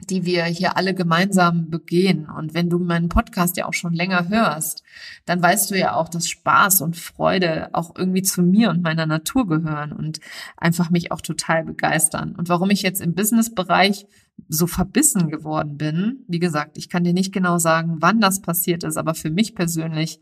die 0.00 0.24
wir 0.24 0.44
hier 0.44 0.76
alle 0.76 0.94
gemeinsam 0.94 1.70
begehen. 1.70 2.28
Und 2.28 2.52
wenn 2.52 2.68
du 2.68 2.78
meinen 2.78 3.08
Podcast 3.08 3.56
ja 3.56 3.66
auch 3.66 3.72
schon 3.72 3.92
länger 3.92 4.28
hörst, 4.28 4.82
dann 5.24 5.40
weißt 5.40 5.70
du 5.70 5.78
ja 5.78 5.94
auch, 5.94 6.08
dass 6.08 6.28
Spaß 6.28 6.80
und 6.80 6.96
Freude 6.96 7.70
auch 7.72 7.94
irgendwie 7.96 8.22
zu 8.22 8.42
mir 8.42 8.70
und 8.70 8.82
meiner 8.82 9.06
Natur 9.06 9.46
gehören 9.46 9.92
und 9.92 10.20
einfach 10.56 10.90
mich 10.90 11.12
auch 11.12 11.20
total 11.20 11.64
begeistern. 11.64 12.34
Und 12.34 12.48
warum 12.48 12.70
ich 12.70 12.82
jetzt 12.82 13.00
im 13.00 13.14
Businessbereich 13.14 14.06
so 14.48 14.66
verbissen 14.66 15.30
geworden 15.30 15.76
bin, 15.76 16.24
wie 16.26 16.40
gesagt, 16.40 16.76
ich 16.76 16.88
kann 16.88 17.04
dir 17.04 17.14
nicht 17.14 17.32
genau 17.32 17.58
sagen, 17.58 17.96
wann 18.00 18.20
das 18.20 18.42
passiert 18.42 18.82
ist, 18.82 18.96
aber 18.96 19.14
für 19.14 19.30
mich 19.30 19.54
persönlich 19.54 20.20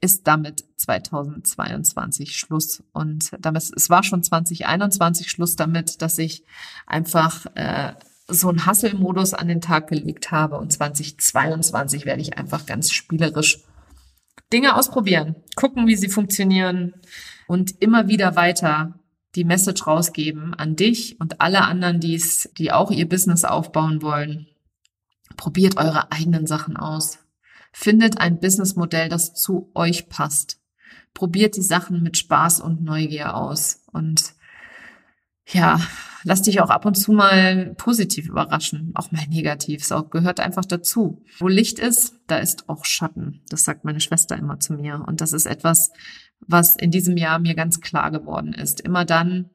ist 0.00 0.26
damit 0.26 0.64
2022 0.76 2.36
Schluss. 2.36 2.82
Und 2.92 3.30
damit, 3.40 3.70
es 3.74 3.90
war 3.90 4.02
schon 4.02 4.22
2021 4.22 5.30
Schluss 5.30 5.54
damit, 5.54 6.02
dass 6.02 6.18
ich 6.18 6.44
einfach 6.86 7.46
äh, 7.54 7.92
so 8.32 8.48
einen 8.48 8.66
Hustle-Modus 8.66 9.34
an 9.34 9.48
den 9.48 9.60
Tag 9.60 9.88
gelegt 9.88 10.30
habe. 10.30 10.58
Und 10.58 10.72
2022 10.72 12.04
werde 12.04 12.22
ich 12.22 12.38
einfach 12.38 12.66
ganz 12.66 12.92
spielerisch 12.92 13.60
Dinge 14.52 14.76
ausprobieren, 14.76 15.36
gucken, 15.56 15.86
wie 15.86 15.96
sie 15.96 16.08
funktionieren 16.08 16.94
und 17.46 17.80
immer 17.80 18.08
wieder 18.08 18.36
weiter 18.36 18.98
die 19.34 19.44
Message 19.44 19.86
rausgeben 19.86 20.52
an 20.54 20.76
dich 20.76 21.18
und 21.20 21.40
alle 21.40 21.62
anderen, 21.62 22.00
die's, 22.00 22.50
die 22.58 22.70
auch 22.70 22.90
ihr 22.90 23.08
Business 23.08 23.44
aufbauen 23.44 24.02
wollen. 24.02 24.46
Probiert 25.36 25.78
eure 25.78 26.12
eigenen 26.12 26.46
Sachen 26.46 26.76
aus. 26.76 27.18
Findet 27.72 28.18
ein 28.18 28.40
Businessmodell, 28.40 29.08
das 29.08 29.32
zu 29.32 29.70
euch 29.74 30.10
passt. 30.10 30.60
Probiert 31.14 31.56
die 31.56 31.62
Sachen 31.62 32.02
mit 32.02 32.18
Spaß 32.18 32.60
und 32.60 32.82
Neugier 32.82 33.34
aus. 33.34 33.84
Und 33.90 34.34
ja, 35.48 35.80
lass 36.24 36.42
dich 36.42 36.60
auch 36.60 36.70
ab 36.70 36.84
und 36.84 36.94
zu 36.94 37.12
mal 37.12 37.74
positiv 37.76 38.28
überraschen, 38.28 38.92
auch 38.94 39.10
mal 39.12 39.26
negativ. 39.28 39.82
Es 39.82 39.94
gehört 40.10 40.40
einfach 40.40 40.64
dazu. 40.64 41.24
Wo 41.38 41.48
Licht 41.48 41.78
ist, 41.78 42.14
da 42.26 42.38
ist 42.38 42.68
auch 42.68 42.84
Schatten. 42.84 43.42
Das 43.48 43.64
sagt 43.64 43.84
meine 43.84 44.00
Schwester 44.00 44.36
immer 44.36 44.60
zu 44.60 44.74
mir. 44.74 45.04
Und 45.06 45.20
das 45.20 45.32
ist 45.32 45.46
etwas, 45.46 45.90
was 46.40 46.76
in 46.76 46.90
diesem 46.90 47.16
Jahr 47.16 47.38
mir 47.38 47.54
ganz 47.54 47.80
klar 47.80 48.10
geworden 48.10 48.52
ist. 48.52 48.80
Immer 48.80 49.04
dann, 49.04 49.50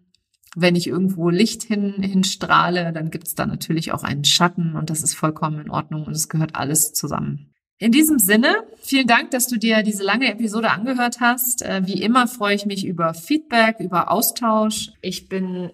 wenn 0.56 0.76
ich 0.76 0.88
irgendwo 0.88 1.30
Licht 1.30 1.64
hin, 1.64 2.02
hinstrahle, 2.02 2.92
dann 2.94 3.12
gibt 3.12 3.28
es 3.28 3.36
da 3.36 3.46
natürlich 3.46 3.92
auch 3.92 4.04
einen 4.04 4.26
Schatten 4.26 4.76
und 4.76 4.90
das 4.90 5.04
ist 5.04 5.14
vollkommen 5.14 5.60
in 5.60 5.70
Ordnung 5.70 6.06
und 6.06 6.16
es 6.16 6.30
gehört 6.30 6.56
alles 6.56 6.94
zusammen. 6.94 7.54
In 7.80 7.92
diesem 7.92 8.18
Sinne, 8.18 8.64
vielen 8.82 9.06
Dank, 9.06 9.30
dass 9.30 9.48
du 9.48 9.58
dir 9.58 9.84
diese 9.84 10.04
lange 10.04 10.32
Episode 10.32 10.72
angehört 10.72 11.20
hast. 11.20 11.62
Äh, 11.62 11.86
wie 11.86 12.02
immer 12.02 12.28
freue 12.28 12.56
ich 12.56 12.66
mich 12.66 12.86
über 12.86 13.14
Feedback, 13.14 13.80
über 13.80 14.12
Austausch. 14.12 14.90
Ich 15.02 15.30
bin 15.30 15.70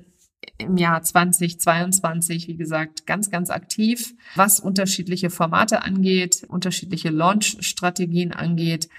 im 0.58 0.76
Jahr 0.76 1.02
2022, 1.02 2.50
wie 2.50 2.58
gesagt, 2.58 3.06
ganz, 3.06 3.32
ganz 3.32 3.50
aktiv, 3.50 4.14
was 4.36 4.60
unterschiedliche 4.60 5.30
Formate 5.30 5.84
angeht, 5.84 6.46
unterschiedliche 6.48 7.10
Launch-Strategien 7.10 8.34
angeht, 8.34 8.90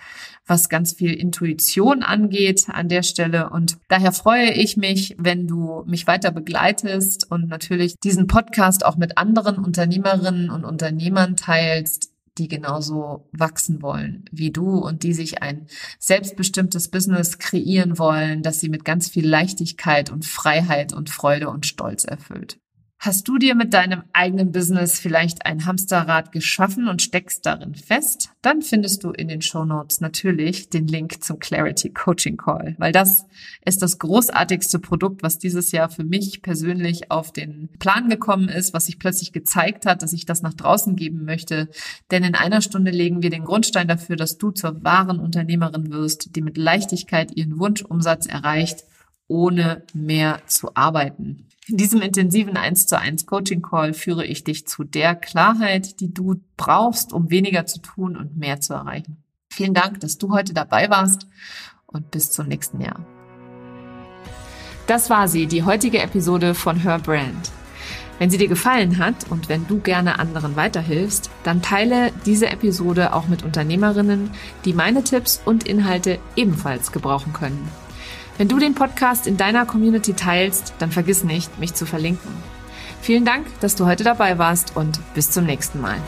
was 0.47 0.71
ganz 0.71 0.95
viel 0.95 1.12
Intuition 1.12 2.03
angeht 2.03 2.64
an 2.69 2.88
der 2.88 3.03
Stelle. 3.03 3.51
Und 3.51 3.77
daher 3.88 4.12
freue 4.12 4.53
ich 4.53 4.79
mich, 4.79 5.14
wenn 5.19 5.47
du 5.47 5.85
mich 5.87 6.07
weiter 6.07 6.31
begleitest 6.31 7.31
und 7.31 7.49
natürlich 7.49 7.97
diesen 8.03 8.27
Podcast 8.27 8.85
auch 8.85 8.97
mit 8.97 9.19
anderen 9.19 9.59
Unternehmerinnen 9.59 10.49
und 10.49 10.64
Unternehmern 10.64 11.37
teilst, 11.37 12.13
die 12.38 12.49
genauso 12.49 13.29
wachsen 13.33 13.83
wollen 13.83 14.25
wie 14.33 14.51
du 14.51 14.79
und 14.79 15.03
die 15.03 15.14
sich 15.14 15.42
ein 15.42 15.66
selbstbestimmtes 15.99 16.88
Business 16.88 17.38
kreieren 17.38 17.99
wollen, 17.99 18.42
das 18.42 18.61
sie 18.61 18.68
mit 18.68 18.85
ganz 18.85 19.09
viel 19.09 19.27
Leichtigkeit 19.27 20.11
und 20.11 20.25
Freiheit 20.25 20.92
und 20.92 21.11
Freude 21.11 21.49
und 21.49 21.66
Stolz 21.66 22.05
erfüllt. 22.05 22.59
Hast 23.05 23.29
du 23.29 23.37
dir 23.37 23.55
mit 23.55 23.75
deinem 23.75 24.03
eigenen 24.14 24.51
Business 24.51 24.99
vielleicht 24.99 25.45
ein 25.45 25.67
Hamsterrad 25.67 26.33
geschaffen 26.33 26.88
und 26.88 27.03
steckst 27.03 27.45
darin 27.45 27.75
fest? 27.75 28.31
Dann 28.40 28.62
findest 28.62 29.05
du 29.05 29.11
in 29.11 29.29
den 29.29 29.43
Show 29.43 29.67
Notes 29.67 30.01
natürlich 30.01 30.70
den 30.70 30.87
Link 30.87 31.22
zum 31.22 31.39
Clarity 31.39 31.91
Coaching 31.91 32.39
Call, 32.39 32.74
weil 32.78 32.93
das 32.93 33.26
ist 33.66 33.83
das 33.83 33.99
großartigste 33.99 34.78
Produkt, 34.78 35.22
was 35.22 35.37
dieses 35.37 35.70
Jahr 35.70 35.91
für 35.91 36.03
mich 36.03 36.41
persönlich 36.41 37.11
auf 37.11 37.31
den 37.31 37.68
Plan 37.78 38.09
gekommen 38.09 38.49
ist, 38.49 38.72
was 38.72 38.87
sich 38.87 38.99
plötzlich 38.99 39.33
gezeigt 39.33 39.85
hat, 39.85 40.01
dass 40.01 40.14
ich 40.14 40.24
das 40.24 40.41
nach 40.41 40.55
draußen 40.55 40.97
geben 40.97 41.26
möchte. 41.26 41.68
Denn 42.11 42.24
in 42.24 42.35
einer 42.35 42.62
Stunde 42.62 42.91
legen 42.91 43.22
wir 43.22 43.28
den 43.28 43.45
Grundstein 43.45 43.87
dafür, 43.87 44.16
dass 44.16 44.39
du 44.39 44.51
zur 44.51 44.83
wahren 44.83 45.20
Unternehmerin 45.20 45.93
wirst, 45.93 46.35
die 46.37 46.41
mit 46.41 46.57
Leichtigkeit 46.57 47.37
ihren 47.37 47.59
Wunschumsatz 47.59 48.24
erreicht 48.24 48.85
ohne 49.28 49.83
mehr 49.95 50.41
zu 50.47 50.74
arbeiten. 50.74 51.47
In 51.67 51.79
diesem 51.79 52.03
intensiven 52.03 52.59
1 52.59 52.87
zu 52.87 52.99
1 52.99 53.25
Coaching 53.25 53.62
Call 53.62 53.95
führe 53.95 54.27
ich 54.27 54.45
dich 54.45 54.67
zu 54.67 54.85
der 54.85 55.15
Klarheit, 55.15 55.99
die 56.01 56.12
du 56.12 56.43
brauchst, 56.59 57.15
um 57.15 57.31
weniger 57.31 57.65
zu 57.65 57.81
tun 57.81 58.19
und 58.19 58.37
mehr 58.37 58.61
zu 58.61 58.75
erreichen. 58.75 59.23
Vielen 59.51 59.73
Dank, 59.73 60.01
dass 60.01 60.19
du 60.19 60.31
heute 60.31 60.53
dabei 60.53 60.91
warst 60.91 61.27
und 61.87 62.11
bis 62.11 62.31
zum 62.31 62.49
nächsten 62.49 62.83
Jahr. 62.83 63.07
Das 64.87 65.09
war 65.09 65.27
sie, 65.27 65.47
die 65.47 65.62
heutige 65.62 66.03
Episode 66.03 66.55
von 66.55 66.77
Her 66.77 66.99
Brand. 66.99 67.51
Wenn 68.19 68.29
sie 68.29 68.39
dir 68.39 68.49
gefallen 68.49 68.99
hat 68.99 69.31
und 69.31 69.49
wenn 69.49 69.67
du 69.67 69.81
gerne 69.81 70.19
anderen 70.19 70.57
weiterhilfst, 70.57 71.31
dann 71.45 71.62
teile 71.62 72.12
diese 72.27 72.49
Episode 72.49 73.15
auch 73.15 73.27
mit 73.27 73.43
Unternehmerinnen, 73.43 74.31
die 74.67 74.75
meine 74.75 75.03
Tipps 75.03 75.41
und 75.47 75.67
Inhalte 75.67 76.19
ebenfalls 76.37 76.93
gebrauchen 76.93 77.33
können. 77.33 77.71
Wenn 78.37 78.49
du 78.49 78.59
den 78.59 78.74
Podcast 78.74 79.28
in 79.28 79.37
deiner 79.37 79.64
Community 79.64 80.12
teilst, 80.12 80.74
dann 80.80 80.91
vergiss 80.91 81.22
nicht, 81.22 81.59
mich 81.61 81.74
zu 81.74 81.87
verlinken. 81.87 82.30
Vielen 83.01 83.24
Dank, 83.24 83.47
dass 83.61 83.76
du 83.76 83.87
heute 83.87 84.03
dabei 84.03 84.39
warst 84.39 84.76
und 84.76 84.99
bis 85.14 85.30
zum 85.30 85.45
nächsten 85.45 85.80
Mal. 85.80 85.99